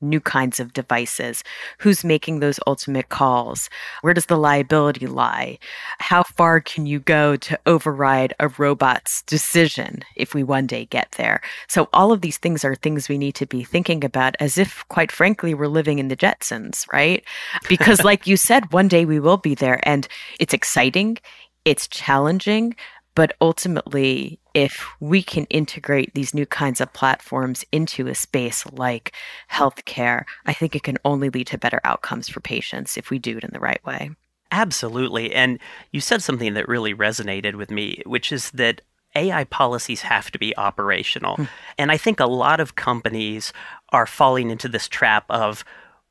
new 0.00 0.20
kinds 0.20 0.60
of 0.60 0.72
devices? 0.72 1.42
Who's 1.78 2.04
making 2.04 2.40
those 2.40 2.60
ultimate 2.66 3.08
calls? 3.08 3.68
Where 4.02 4.14
does 4.14 4.26
the 4.26 4.36
liability 4.36 5.06
lie? 5.06 5.58
How 5.98 6.22
far 6.22 6.60
can 6.60 6.86
you 6.86 7.00
go 7.00 7.36
to 7.36 7.58
override 7.66 8.34
a 8.38 8.48
robot's 8.48 9.22
decision 9.22 10.02
if 10.16 10.34
we 10.34 10.42
one 10.42 10.66
day 10.66 10.86
get 10.86 11.12
there? 11.12 11.40
So, 11.68 11.88
all 11.92 12.12
of 12.12 12.20
these 12.20 12.38
things 12.38 12.64
are 12.64 12.74
things 12.74 13.08
we 13.08 13.18
need 13.18 13.34
to 13.36 13.46
be 13.46 13.64
thinking 13.64 14.04
about 14.04 14.36
as 14.40 14.58
if, 14.58 14.84
quite 14.88 15.12
frankly, 15.12 15.54
we're 15.54 15.68
living 15.68 15.98
in 15.98 16.08
the 16.08 16.16
Jetsons, 16.16 16.86
right? 16.92 17.24
Because, 17.68 18.04
like 18.10 18.26
you 18.26 18.36
said, 18.36 18.72
one 18.72 18.88
day 18.88 19.04
we 19.04 19.20
will 19.20 19.36
be 19.36 19.54
there 19.54 19.80
and 19.82 20.08
it's 20.38 20.54
exciting, 20.54 21.18
it's 21.64 21.88
challenging, 21.88 22.74
but 23.18 23.34
ultimately, 23.40 24.38
if 24.54 24.86
we 25.00 25.24
can 25.24 25.44
integrate 25.46 26.14
these 26.14 26.34
new 26.34 26.46
kinds 26.46 26.80
of 26.80 26.92
platforms 26.92 27.64
into 27.72 28.06
a 28.06 28.14
space 28.14 28.64
like 28.70 29.12
healthcare, 29.50 30.22
I 30.46 30.52
think 30.52 30.76
it 30.76 30.84
can 30.84 30.98
only 31.04 31.28
lead 31.28 31.48
to 31.48 31.58
better 31.58 31.80
outcomes 31.82 32.28
for 32.28 32.38
patients 32.38 32.96
if 32.96 33.10
we 33.10 33.18
do 33.18 33.36
it 33.36 33.42
in 33.42 33.50
the 33.52 33.58
right 33.58 33.84
way. 33.84 34.12
Absolutely. 34.52 35.34
And 35.34 35.58
you 35.90 36.00
said 36.00 36.22
something 36.22 36.54
that 36.54 36.68
really 36.68 36.94
resonated 36.94 37.56
with 37.56 37.72
me, 37.72 38.02
which 38.06 38.30
is 38.30 38.52
that 38.52 38.82
AI 39.16 39.42
policies 39.42 40.02
have 40.02 40.30
to 40.30 40.38
be 40.38 40.56
operational. 40.56 41.38
Mm. 41.38 41.48
And 41.76 41.90
I 41.90 41.96
think 41.96 42.20
a 42.20 42.26
lot 42.26 42.60
of 42.60 42.76
companies 42.76 43.52
are 43.88 44.06
falling 44.06 44.48
into 44.48 44.68
this 44.68 44.86
trap 44.86 45.24
of, 45.28 45.64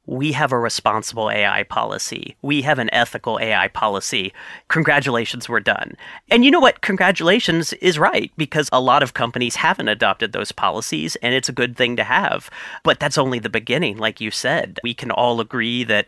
we 0.07 0.31
have 0.31 0.51
a 0.51 0.59
responsible 0.59 1.29
AI 1.29 1.63
policy. 1.63 2.35
We 2.41 2.61
have 2.63 2.79
an 2.79 2.89
ethical 2.93 3.39
AI 3.39 3.67
policy. 3.67 4.33
Congratulations, 4.69 5.47
we're 5.47 5.59
done. 5.59 5.95
And 6.31 6.43
you 6.43 6.49
know 6.49 6.61
what? 6.61 6.81
Congratulations 6.81 7.73
is 7.73 7.99
right 7.99 8.31
because 8.37 8.69
a 8.71 8.81
lot 8.81 9.03
of 9.03 9.13
companies 9.13 9.57
haven't 9.57 9.89
adopted 9.89 10.31
those 10.31 10.53
policies 10.53 11.17
and 11.17 11.35
it's 11.35 11.49
a 11.49 11.53
good 11.53 11.75
thing 11.75 11.97
to 11.97 12.05
have. 12.05 12.49
But 12.83 12.99
that's 12.99 13.17
only 13.17 13.39
the 13.39 13.49
beginning, 13.49 13.97
like 13.97 14.21
you 14.21 14.31
said. 14.31 14.79
We 14.81 14.93
can 14.93 15.11
all 15.11 15.41
agree 15.41 15.83
that 15.83 16.07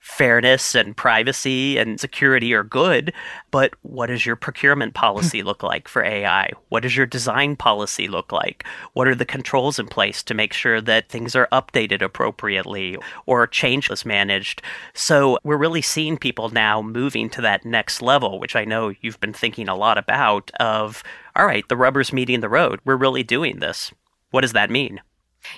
fairness 0.00 0.74
and 0.74 0.96
privacy 0.96 1.76
and 1.76 2.00
security 2.00 2.54
are 2.54 2.64
good, 2.64 3.12
but 3.50 3.74
what 3.82 4.06
does 4.06 4.24
your 4.24 4.34
procurement 4.34 4.94
policy 4.94 5.40
hmm. 5.40 5.46
look 5.46 5.62
like 5.62 5.86
for 5.86 6.02
AI? 6.02 6.50
What 6.70 6.82
does 6.82 6.96
your 6.96 7.06
design 7.06 7.54
policy 7.54 8.08
look 8.08 8.32
like? 8.32 8.64
What 8.94 9.06
are 9.06 9.14
the 9.14 9.26
controls 9.26 9.78
in 9.78 9.86
place 9.86 10.22
to 10.24 10.34
make 10.34 10.54
sure 10.54 10.80
that 10.80 11.10
things 11.10 11.36
are 11.36 11.48
updated 11.52 12.00
appropriately 12.00 12.96
or 13.26 13.46
change 13.46 13.90
is 13.90 14.06
managed? 14.06 14.62
So 14.94 15.38
we're 15.44 15.58
really 15.58 15.82
seeing 15.82 16.16
people 16.16 16.48
now 16.48 16.80
moving 16.80 17.28
to 17.30 17.42
that 17.42 17.66
next 17.66 18.00
level, 18.00 18.40
which 18.40 18.56
I 18.56 18.64
know 18.64 18.94
you've 19.02 19.20
been 19.20 19.34
thinking 19.34 19.68
a 19.68 19.76
lot 19.76 19.98
about 19.98 20.50
of, 20.58 21.02
all 21.36 21.46
right, 21.46 21.68
the 21.68 21.76
rubber's 21.76 22.12
meeting 22.12 22.40
the 22.40 22.48
road. 22.48 22.80
We're 22.86 22.96
really 22.96 23.22
doing 23.22 23.60
this. 23.60 23.92
What 24.30 24.40
does 24.40 24.52
that 24.54 24.70
mean? 24.70 25.00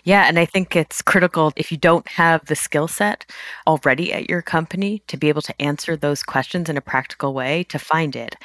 Yeah, 0.05 0.25
and 0.29 0.39
I 0.39 0.45
think 0.45 0.77
it's 0.77 1.03
critical 1.03 1.53
if 1.57 1.71
you 1.71 1.79
don't 1.79 2.07
have 2.09 2.45
the 2.47 2.57
skill 2.57 2.89
set 2.89 3.25
already 3.67 4.13
at 4.13 4.29
your 4.29 4.43
company 4.43 5.03
to 5.09 5.17
be 5.17 5.29
able 5.29 5.43
to 5.43 5.63
answer 5.63 5.97
those 5.97 6.23
questions 6.23 6.69
in 6.69 6.77
a 6.77 6.81
practical 6.81 7.35
way 7.35 7.65
to 7.65 7.79
find 7.79 8.17
it. 8.17 8.37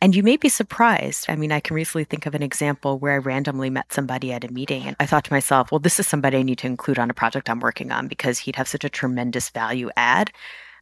And 0.00 0.14
you 0.14 0.22
may 0.22 0.36
be 0.36 0.48
surprised. 0.48 1.26
I 1.28 1.36
mean, 1.36 1.52
I 1.52 1.60
can 1.60 1.74
recently 1.74 2.04
think 2.04 2.26
of 2.26 2.34
an 2.34 2.42
example 2.42 2.98
where 2.98 3.14
I 3.14 3.18
randomly 3.18 3.70
met 3.70 3.92
somebody 3.92 4.32
at 4.32 4.44
a 4.44 4.52
meeting 4.52 4.84
and 4.84 4.96
I 5.00 5.06
thought 5.06 5.24
to 5.24 5.32
myself, 5.32 5.72
well, 5.72 5.78
this 5.78 5.98
is 5.98 6.06
somebody 6.06 6.38
I 6.38 6.42
need 6.42 6.58
to 6.58 6.66
include 6.66 6.98
on 6.98 7.10
a 7.10 7.14
project 7.14 7.50
I'm 7.50 7.60
working 7.60 7.90
on 7.90 8.08
because 8.08 8.38
he'd 8.40 8.56
have 8.56 8.68
such 8.68 8.84
a 8.84 8.90
tremendous 8.90 9.50
value 9.50 9.90
add 9.96 10.30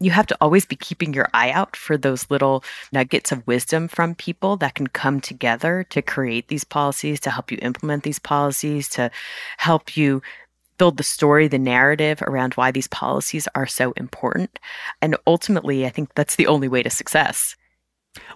you 0.00 0.11
have 0.11 0.26
to 0.26 0.37
always 0.40 0.64
be 0.66 0.76
keeping 0.76 1.14
your 1.14 1.28
eye 1.33 1.50
out 1.50 1.76
for 1.76 1.96
those 1.96 2.31
little 2.31 2.64
nuggets 2.92 3.33
of 3.33 3.46
wisdom 3.46 3.88
from 3.88 4.14
people 4.14 4.57
that 4.59 4.74
can 4.74 4.88
come 4.88 5.20
together 5.20 5.85
to 5.90 6.02
create 6.02 6.48
these 6.48 6.64
policies, 6.64 7.20
to 7.20 7.31
help 7.31 7.50
you 7.50 7.59
implement 7.62 8.02
these 8.02 8.18
policies, 8.18 8.88
to 8.90 9.11
help 9.59 9.96
you 9.96 10.22
build 10.78 10.96
the 10.96 11.05
story, 11.05 11.48
the 11.48 11.59
narrative 11.59 12.22
around 12.22 12.55
why 12.55 12.70
these 12.70 12.88
policies 12.88 13.46
are 13.55 13.66
so 13.66 13.92
important. 13.92 14.59
And 15.00 15.16
ultimately, 15.26 15.87
I 15.87 15.90
think 15.90 16.14
that's 16.14 16.37
the 16.37 16.46
only 16.46 16.68
way 16.68 16.83
to 16.83 16.90
success. 16.90 17.55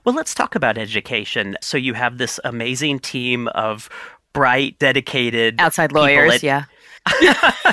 Well, 0.05 0.15
let's 0.15 0.35
talk 0.35 0.55
about 0.55 0.79
education. 0.79 1.57
So 1.61 1.77
you 1.77 1.95
have 1.95 2.19
this 2.19 2.39
amazing 2.45 3.01
team 3.01 3.49
of 3.49 3.89
bright, 4.33 4.79
dedicated 4.79 5.61
outside 5.61 5.93
lawyers, 5.93 6.43
at- 6.43 6.43
yeah. 6.43 6.65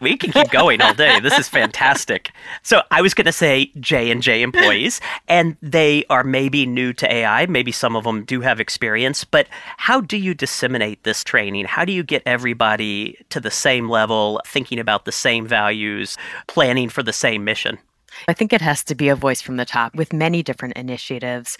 we 0.00 0.16
can 0.16 0.32
keep 0.32 0.50
going 0.50 0.80
all 0.80 0.94
day. 0.94 1.20
This 1.20 1.38
is 1.38 1.48
fantastic. 1.48 2.32
So 2.62 2.82
I 2.90 3.02
was 3.02 3.14
going 3.14 3.26
to 3.26 3.32
say 3.32 3.72
J 3.80 4.10
and 4.10 4.22
J 4.22 4.42
employees, 4.42 5.00
and 5.28 5.56
they 5.62 6.04
are 6.10 6.24
maybe 6.24 6.66
new 6.66 6.92
to 6.94 7.12
AI. 7.12 7.46
Maybe 7.46 7.72
some 7.72 7.96
of 7.96 8.04
them 8.04 8.24
do 8.24 8.40
have 8.40 8.60
experience, 8.60 9.24
but 9.24 9.48
how 9.76 10.00
do 10.00 10.16
you 10.16 10.34
disseminate 10.34 11.02
this 11.04 11.24
training? 11.24 11.66
How 11.66 11.84
do 11.84 11.92
you 11.92 12.02
get 12.02 12.22
everybody 12.26 13.18
to 13.30 13.40
the 13.40 13.50
same 13.50 13.88
level, 13.88 14.40
thinking 14.46 14.78
about 14.78 15.04
the 15.04 15.12
same 15.12 15.46
values, 15.46 16.16
planning 16.46 16.88
for 16.88 17.02
the 17.02 17.12
same 17.12 17.44
mission? 17.44 17.78
I 18.28 18.32
think 18.32 18.52
it 18.52 18.60
has 18.60 18.84
to 18.84 18.94
be 18.94 19.08
a 19.08 19.16
voice 19.16 19.40
from 19.40 19.56
the 19.56 19.64
top 19.64 19.94
with 19.94 20.12
many 20.12 20.42
different 20.42 20.76
initiatives. 20.76 21.58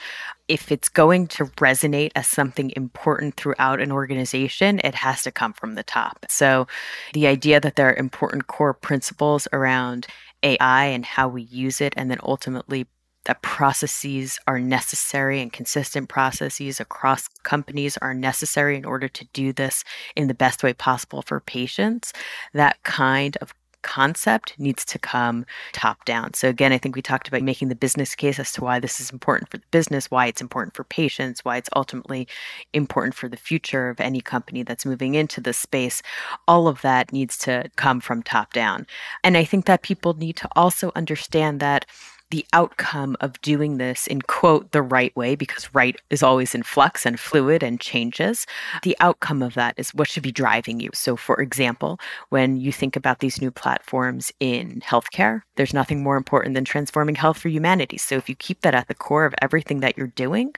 If 0.48 0.70
it's 0.70 0.88
going 0.88 1.26
to 1.28 1.46
resonate 1.46 2.12
as 2.14 2.26
something 2.26 2.72
important 2.76 3.36
throughout 3.36 3.80
an 3.80 3.92
organization, 3.92 4.80
it 4.84 4.94
has 4.94 5.22
to 5.22 5.30
come 5.30 5.52
from 5.52 5.74
the 5.74 5.82
top. 5.82 6.26
So 6.28 6.66
the 7.14 7.26
idea 7.26 7.60
that 7.60 7.76
there 7.76 7.88
are 7.90 7.94
important 7.94 8.46
core 8.46 8.74
principles 8.74 9.48
around 9.52 10.06
AI 10.42 10.84
and 10.86 11.04
how 11.04 11.28
we 11.28 11.42
use 11.42 11.80
it, 11.80 11.94
and 11.96 12.10
then 12.10 12.18
ultimately 12.22 12.86
that 13.24 13.42
processes 13.42 14.38
are 14.48 14.58
necessary 14.58 15.40
and 15.40 15.52
consistent 15.52 16.08
processes 16.08 16.80
across 16.80 17.28
companies 17.44 17.96
are 17.98 18.14
necessary 18.14 18.76
in 18.76 18.84
order 18.84 19.06
to 19.08 19.24
do 19.32 19.52
this 19.52 19.84
in 20.16 20.26
the 20.26 20.34
best 20.34 20.62
way 20.62 20.72
possible 20.72 21.22
for 21.22 21.38
patients. 21.38 22.12
That 22.52 22.82
kind 22.82 23.36
of 23.40 23.54
concept 23.82 24.58
needs 24.58 24.84
to 24.86 24.98
come 24.98 25.44
top 25.72 26.04
down. 26.04 26.34
So, 26.34 26.48
again, 26.48 26.72
I 26.72 26.78
think 26.78 26.96
we 26.96 27.02
talked 27.02 27.28
about 27.28 27.42
making 27.42 27.68
the 27.68 27.74
business 27.74 28.14
case 28.14 28.38
as 28.38 28.52
to 28.52 28.62
why 28.62 28.80
this 28.80 29.00
is 29.00 29.10
important 29.10 29.50
for 29.50 29.58
the 29.58 29.66
business, 29.70 30.10
why 30.10 30.26
it's 30.26 30.40
important 30.40 30.74
for 30.74 30.84
patients, 30.84 31.44
why 31.44 31.56
it's 31.56 31.70
ultimately 31.76 32.26
important 32.72 33.14
for 33.14 33.28
the 33.28 33.36
future 33.36 33.88
of 33.88 34.00
any 34.00 34.20
company 34.20 34.62
that's 34.62 34.86
moving 34.86 35.14
into 35.14 35.40
this 35.40 35.58
space. 35.58 36.02
All 36.48 36.68
of 36.68 36.80
that 36.82 37.12
needs 37.12 37.36
to 37.38 37.70
come 37.76 38.00
from 38.00 38.22
top 38.22 38.52
down. 38.52 38.86
And 39.24 39.36
I 39.36 39.44
think 39.44 39.66
that 39.66 39.82
people 39.82 40.14
need 40.14 40.36
to 40.36 40.48
also 40.56 40.92
understand 40.94 41.60
that 41.60 41.86
the 42.32 42.46
outcome 42.54 43.14
of 43.20 43.38
doing 43.42 43.76
this 43.76 44.06
in 44.06 44.22
quote 44.22 44.72
the 44.72 44.80
right 44.80 45.14
way 45.14 45.34
because 45.34 45.72
right 45.74 46.00
is 46.08 46.22
always 46.22 46.54
in 46.54 46.62
flux 46.62 47.04
and 47.04 47.20
fluid 47.20 47.62
and 47.62 47.78
changes. 47.78 48.46
The 48.82 48.96
outcome 49.00 49.42
of 49.42 49.52
that 49.52 49.74
is 49.76 49.94
what 49.94 50.08
should 50.08 50.22
be 50.22 50.32
driving 50.32 50.80
you. 50.80 50.88
So 50.94 51.14
for 51.14 51.40
example 51.42 52.00
when 52.30 52.56
you 52.56 52.72
think 52.72 52.96
about 52.96 53.18
these 53.18 53.40
new 53.42 53.50
platforms 53.50 54.32
in 54.40 54.80
healthcare 54.80 55.42
there's 55.56 55.74
nothing 55.74 56.02
more 56.02 56.16
important 56.16 56.54
than 56.54 56.64
transforming 56.64 57.16
health 57.16 57.36
for 57.36 57.50
humanity. 57.50 57.98
So 57.98 58.16
if 58.16 58.30
you 58.30 58.34
keep 58.34 58.62
that 58.62 58.74
at 58.74 58.88
the 58.88 58.94
core 58.94 59.26
of 59.26 59.34
everything 59.42 59.80
that 59.80 59.98
you're 59.98 60.06
doing 60.06 60.54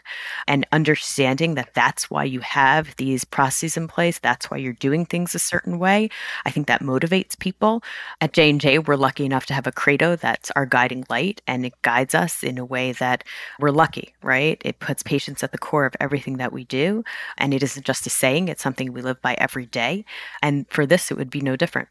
and 0.47 0.65
understanding 0.71 1.57
that 1.57 1.75
that's 1.75 2.09
why 2.09 2.23
you 2.23 2.39
have 2.39 2.95
these 2.97 3.25
processes 3.25 3.77
in 3.77 3.89
place 3.89 4.19
that's 4.21 4.51
why 4.51 4.59
you're 4.59 4.73
doing 4.75 5.05
things 5.05 5.35
a 5.35 5.39
certain 5.39 5.79
way 5.79 6.09
i 6.45 6.51
think 6.51 6.67
that 6.67 6.83
motivates 6.83 7.39
people. 7.39 7.83
At 8.21 8.33
j&j 8.33 8.79
we're 8.79 8.97
lucky 8.97 9.25
enough 9.25 9.47
to 9.47 9.55
have 9.55 9.67
a 9.67 9.73
credo 9.73 10.15
that's 10.15 10.53
our 10.53 10.67
guiding 10.67 11.05
light 11.11 11.43
and 11.49 11.64
and 11.65 11.73
it 11.73 11.81
guides 11.81 12.15
us 12.15 12.43
in 12.43 12.59
a 12.59 12.65
way 12.65 12.93
that 12.93 13.25
we're 13.59 13.71
lucky, 13.71 14.15
right? 14.23 14.61
It 14.65 14.81
puts 14.81 15.03
patients 15.03 15.43
at 15.43 15.51
the 15.53 15.59
core 15.59 15.87
of 15.87 15.97
everything 15.99 16.37
that 16.37 16.53
we 16.53 16.65
do. 16.65 17.03
And 17.39 17.55
it 17.55 17.63
isn't 17.63 17.87
just 17.87 18.07
a 18.07 18.11
saying, 18.11 18.49
it's 18.49 18.63
something 18.63 18.93
we 18.93 19.01
live 19.01 19.23
by 19.23 19.33
every 19.35 19.65
day. 19.65 20.05
And 20.43 20.69
for 20.69 20.85
this, 20.85 21.11
it 21.11 21.17
would 21.17 21.31
be 21.31 21.41
no 21.41 21.57
different. 21.57 21.89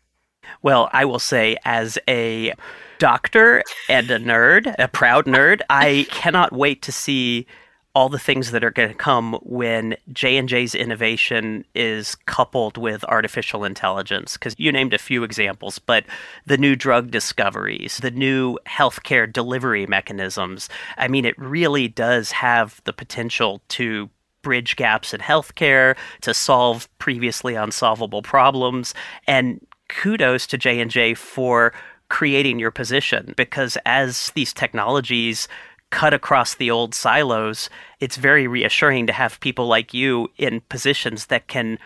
Well, 0.62 0.90
I 0.94 1.06
will 1.06 1.20
say, 1.20 1.58
as 1.66 1.98
a 2.08 2.54
doctor 3.00 3.64
and 3.90 4.12
a 4.12 4.20
nerd, 4.20 4.76
a 4.78 4.88
proud 4.88 5.26
nerd, 5.26 5.62
I 5.72 6.06
cannot 6.12 6.54
wait 6.54 6.84
to 6.84 6.92
see 6.92 7.48
all 7.96 8.10
the 8.10 8.20
things 8.20 8.52
that 8.52 8.64
are 8.64 8.72
going 8.72 8.90
to 8.90 8.96
come 8.96 9.34
when 9.44 9.96
J&J's 10.12 10.74
innovation 10.74 11.64
is 11.76 12.16
coupled 12.26 12.78
with 12.78 13.04
artificial 13.06 13.64
intelligence 13.64 14.34
because 14.34 14.56
you 14.58 14.72
named 14.72 14.94
a 14.94 14.98
few 14.98 15.24
examples 15.24 15.80
but 15.80 16.04
the 16.46 16.58
new 16.58 16.76
drug 16.76 17.12
discoveries 17.12 17.98
the 17.98 18.12
new 18.12 18.58
healthcare 18.68 19.32
delivery 19.32 19.86
mechanisms 19.86 20.70
I 20.98 21.08
mean 21.08 21.26
it 21.26 21.38
really 21.38 21.88
does 21.88 22.32
have 22.32 22.82
the 22.86 22.94
potential 22.94 23.62
to 23.70 24.10
bridge 24.42 24.76
gaps 24.76 25.14
in 25.14 25.22
healthcare 25.22 25.96
to 26.22 26.34
solve 26.34 26.90
previously 26.98 27.56
unsolvable 27.56 28.22
problems 28.22 28.94
and 29.28 29.66
kudos 29.90 30.48
to 30.48 30.58
J&J 30.58 31.14
for 31.14 31.74
creating 32.10 32.60
your 32.60 32.72
position 32.72 33.34
because 33.38 33.78
as 33.86 34.32
these 34.36 34.54
technologies 34.54 35.48
cut 35.94 36.14
across 36.14 36.56
the 36.56 36.72
old 36.72 36.96
silos, 36.96 37.70
it's 38.00 38.18
very 38.18 38.48
reassuring 38.48 39.06
to 39.06 39.14
have 39.14 39.40
people 39.40 39.68
like 39.68 39.94
you 39.94 40.28
in 40.40 40.60
positions 40.62 41.28
that 41.28 41.48
can 41.48 41.78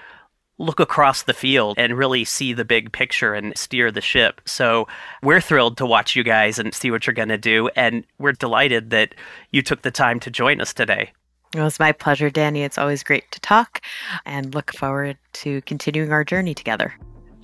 look 0.57 0.79
across 0.79 1.23
the 1.23 1.33
field 1.33 1.77
and 1.77 1.97
really 1.97 2.23
see 2.23 2.53
the 2.53 2.63
big 2.63 2.93
picture 2.93 3.33
and 3.33 3.55
steer 3.57 3.91
the 3.91 3.99
ship. 3.99 4.39
So 4.45 4.87
we're 5.21 5.41
thrilled 5.41 5.75
to 5.77 5.85
watch 5.85 6.15
you 6.15 6.23
guys 6.23 6.57
and 6.57 6.73
see 6.73 6.89
what 6.89 7.05
you're 7.05 7.13
going 7.13 7.27
to 7.27 7.37
do. 7.37 7.67
And 7.75 8.05
we're 8.17 8.31
delighted 8.31 8.91
that 8.91 9.13
you 9.51 9.61
took 9.61 9.81
the 9.81 9.91
time 9.91 10.21
to 10.21 10.31
join 10.31 10.61
us 10.61 10.73
today. 10.73 11.11
It 11.53 11.61
was 11.61 11.77
my 11.77 11.91
pleasure, 11.91 12.29
Danny. 12.29 12.63
It's 12.63 12.77
always 12.77 13.03
great 13.03 13.29
to 13.31 13.41
talk 13.41 13.81
and 14.25 14.55
look 14.55 14.73
forward 14.73 15.17
to 15.33 15.61
continuing 15.63 16.13
our 16.13 16.23
journey 16.23 16.53
together. 16.53 16.95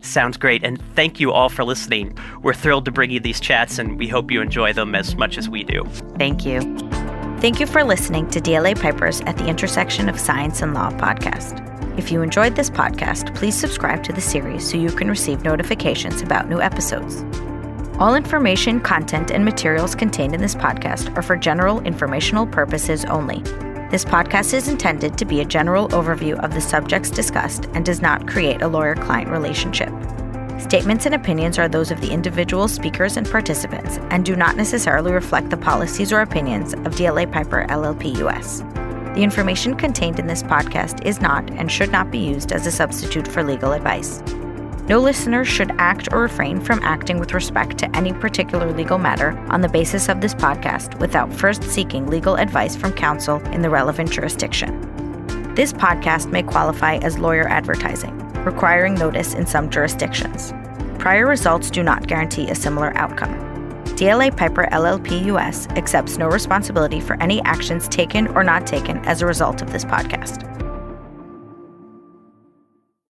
Sounds 0.03 0.35
great. 0.35 0.63
And 0.63 0.81
thank 0.95 1.19
you 1.19 1.31
all 1.31 1.49
for 1.49 1.63
listening. 1.63 2.17
We're 2.41 2.53
thrilled 2.53 2.85
to 2.85 2.91
bring 2.91 3.09
you 3.09 3.21
these 3.21 3.39
chats, 3.39 3.79
and 3.79 3.97
we 3.97 4.07
hope 4.07 4.31
you 4.31 4.41
enjoy 4.41 4.73
them 4.73 4.95
as 4.95 5.15
much 5.15 5.37
as 5.37 5.49
we 5.49 5.63
do. 5.63 5.85
Thank 6.17 6.45
you. 6.45 6.61
Thank 7.39 7.59
you 7.59 7.65
for 7.65 7.83
listening 7.83 8.29
to 8.31 8.41
DLA 8.41 8.79
Pipers 8.79 9.21
at 9.21 9.37
the 9.37 9.47
Intersection 9.47 10.09
of 10.09 10.19
Science 10.19 10.61
and 10.61 10.73
Law 10.73 10.91
podcast. 10.91 11.69
If 11.97 12.11
you 12.11 12.21
enjoyed 12.21 12.55
this 12.55 12.69
podcast, 12.69 13.33
please 13.33 13.55
subscribe 13.55 14.03
to 14.03 14.13
the 14.13 14.21
series 14.21 14.69
so 14.69 14.77
you 14.77 14.89
can 14.89 15.07
receive 15.07 15.43
notifications 15.43 16.21
about 16.21 16.49
new 16.49 16.59
episodes. 16.59 17.23
All 17.99 18.15
information, 18.15 18.81
content, 18.81 19.31
and 19.31 19.45
materials 19.45 19.95
contained 19.95 20.35
in 20.35 20.41
this 20.41 20.55
podcast 20.55 21.15
are 21.15 21.21
for 21.21 21.37
general 21.37 21.79
informational 21.81 22.45
purposes 22.47 23.05
only 23.05 23.41
this 23.93 24.03
podcast 24.03 24.55
is 24.55 24.69
intended 24.69 25.19
to 25.19 25.23
be 25.23 25.41
a 25.41 25.45
general 25.45 25.87
overview 25.89 26.33
of 26.43 26.51
the 26.55 26.59
subjects 26.59 27.11
discussed 27.11 27.67
and 27.75 27.85
does 27.85 28.01
not 28.01 28.27
create 28.27 28.63
a 28.63 28.67
lawyer 28.67 28.95
client 28.95 29.29
relationship. 29.29 29.91
Statements 30.59 31.05
and 31.05 31.13
opinions 31.13 31.59
are 31.59 31.67
those 31.67 31.91
of 31.91 32.01
the 32.01 32.09
individual 32.09 32.67
speakers 32.67 33.17
and 33.17 33.29
participants 33.29 33.99
and 34.09 34.25
do 34.25 34.35
not 34.35 34.55
necessarily 34.55 35.11
reflect 35.11 35.51
the 35.51 35.57
policies 35.57 36.11
or 36.11 36.21
opinions 36.21 36.73
of 36.73 36.95
DLA 36.95 37.31
Piper 37.31 37.67
LLP 37.69 38.17
US. 38.25 38.61
The 39.13 39.21
information 39.21 39.75
contained 39.75 40.17
in 40.17 40.25
this 40.25 40.41
podcast 40.41 41.05
is 41.05 41.21
not 41.21 41.47
and 41.51 41.71
should 41.71 41.91
not 41.91 42.09
be 42.09 42.17
used 42.17 42.51
as 42.51 42.65
a 42.65 42.71
substitute 42.71 43.27
for 43.27 43.43
legal 43.43 43.73
advice. 43.73 44.23
No 44.89 44.99
listener 44.99 45.45
should 45.45 45.71
act 45.77 46.09
or 46.11 46.19
refrain 46.19 46.59
from 46.59 46.81
acting 46.83 47.17
with 47.17 47.33
respect 47.33 47.77
to 47.77 47.95
any 47.95 48.11
particular 48.11 48.69
legal 48.73 48.97
matter 48.97 49.31
on 49.47 49.61
the 49.61 49.69
basis 49.69 50.09
of 50.09 50.19
this 50.19 50.33
podcast 50.33 50.99
without 50.99 51.31
first 51.33 51.63
seeking 51.63 52.07
legal 52.07 52.35
advice 52.35 52.75
from 52.75 52.91
counsel 52.91 53.39
in 53.47 53.61
the 53.61 53.69
relevant 53.69 54.11
jurisdiction. 54.11 54.81
This 55.55 55.71
podcast 55.71 56.31
may 56.31 56.43
qualify 56.43 56.95
as 56.97 57.17
lawyer 57.17 57.47
advertising, 57.47 58.17
requiring 58.43 58.95
notice 58.95 59.33
in 59.33 59.45
some 59.45 59.69
jurisdictions. 59.69 60.51
Prior 60.99 61.27
results 61.27 61.69
do 61.69 61.81
not 61.81 62.07
guarantee 62.07 62.49
a 62.49 62.55
similar 62.55 62.91
outcome. 62.97 63.33
DLA 63.95 64.35
Piper 64.35 64.67
LLP 64.71 65.25
US 65.25 65.65
accepts 65.77 66.17
no 66.17 66.27
responsibility 66.27 66.99
for 66.99 67.15
any 67.21 67.41
actions 67.43 67.87
taken 67.87 68.27
or 68.35 68.43
not 68.43 68.67
taken 68.67 68.97
as 69.05 69.21
a 69.21 69.25
result 69.25 69.61
of 69.61 69.71
this 69.71 69.85
podcast. 69.85 70.52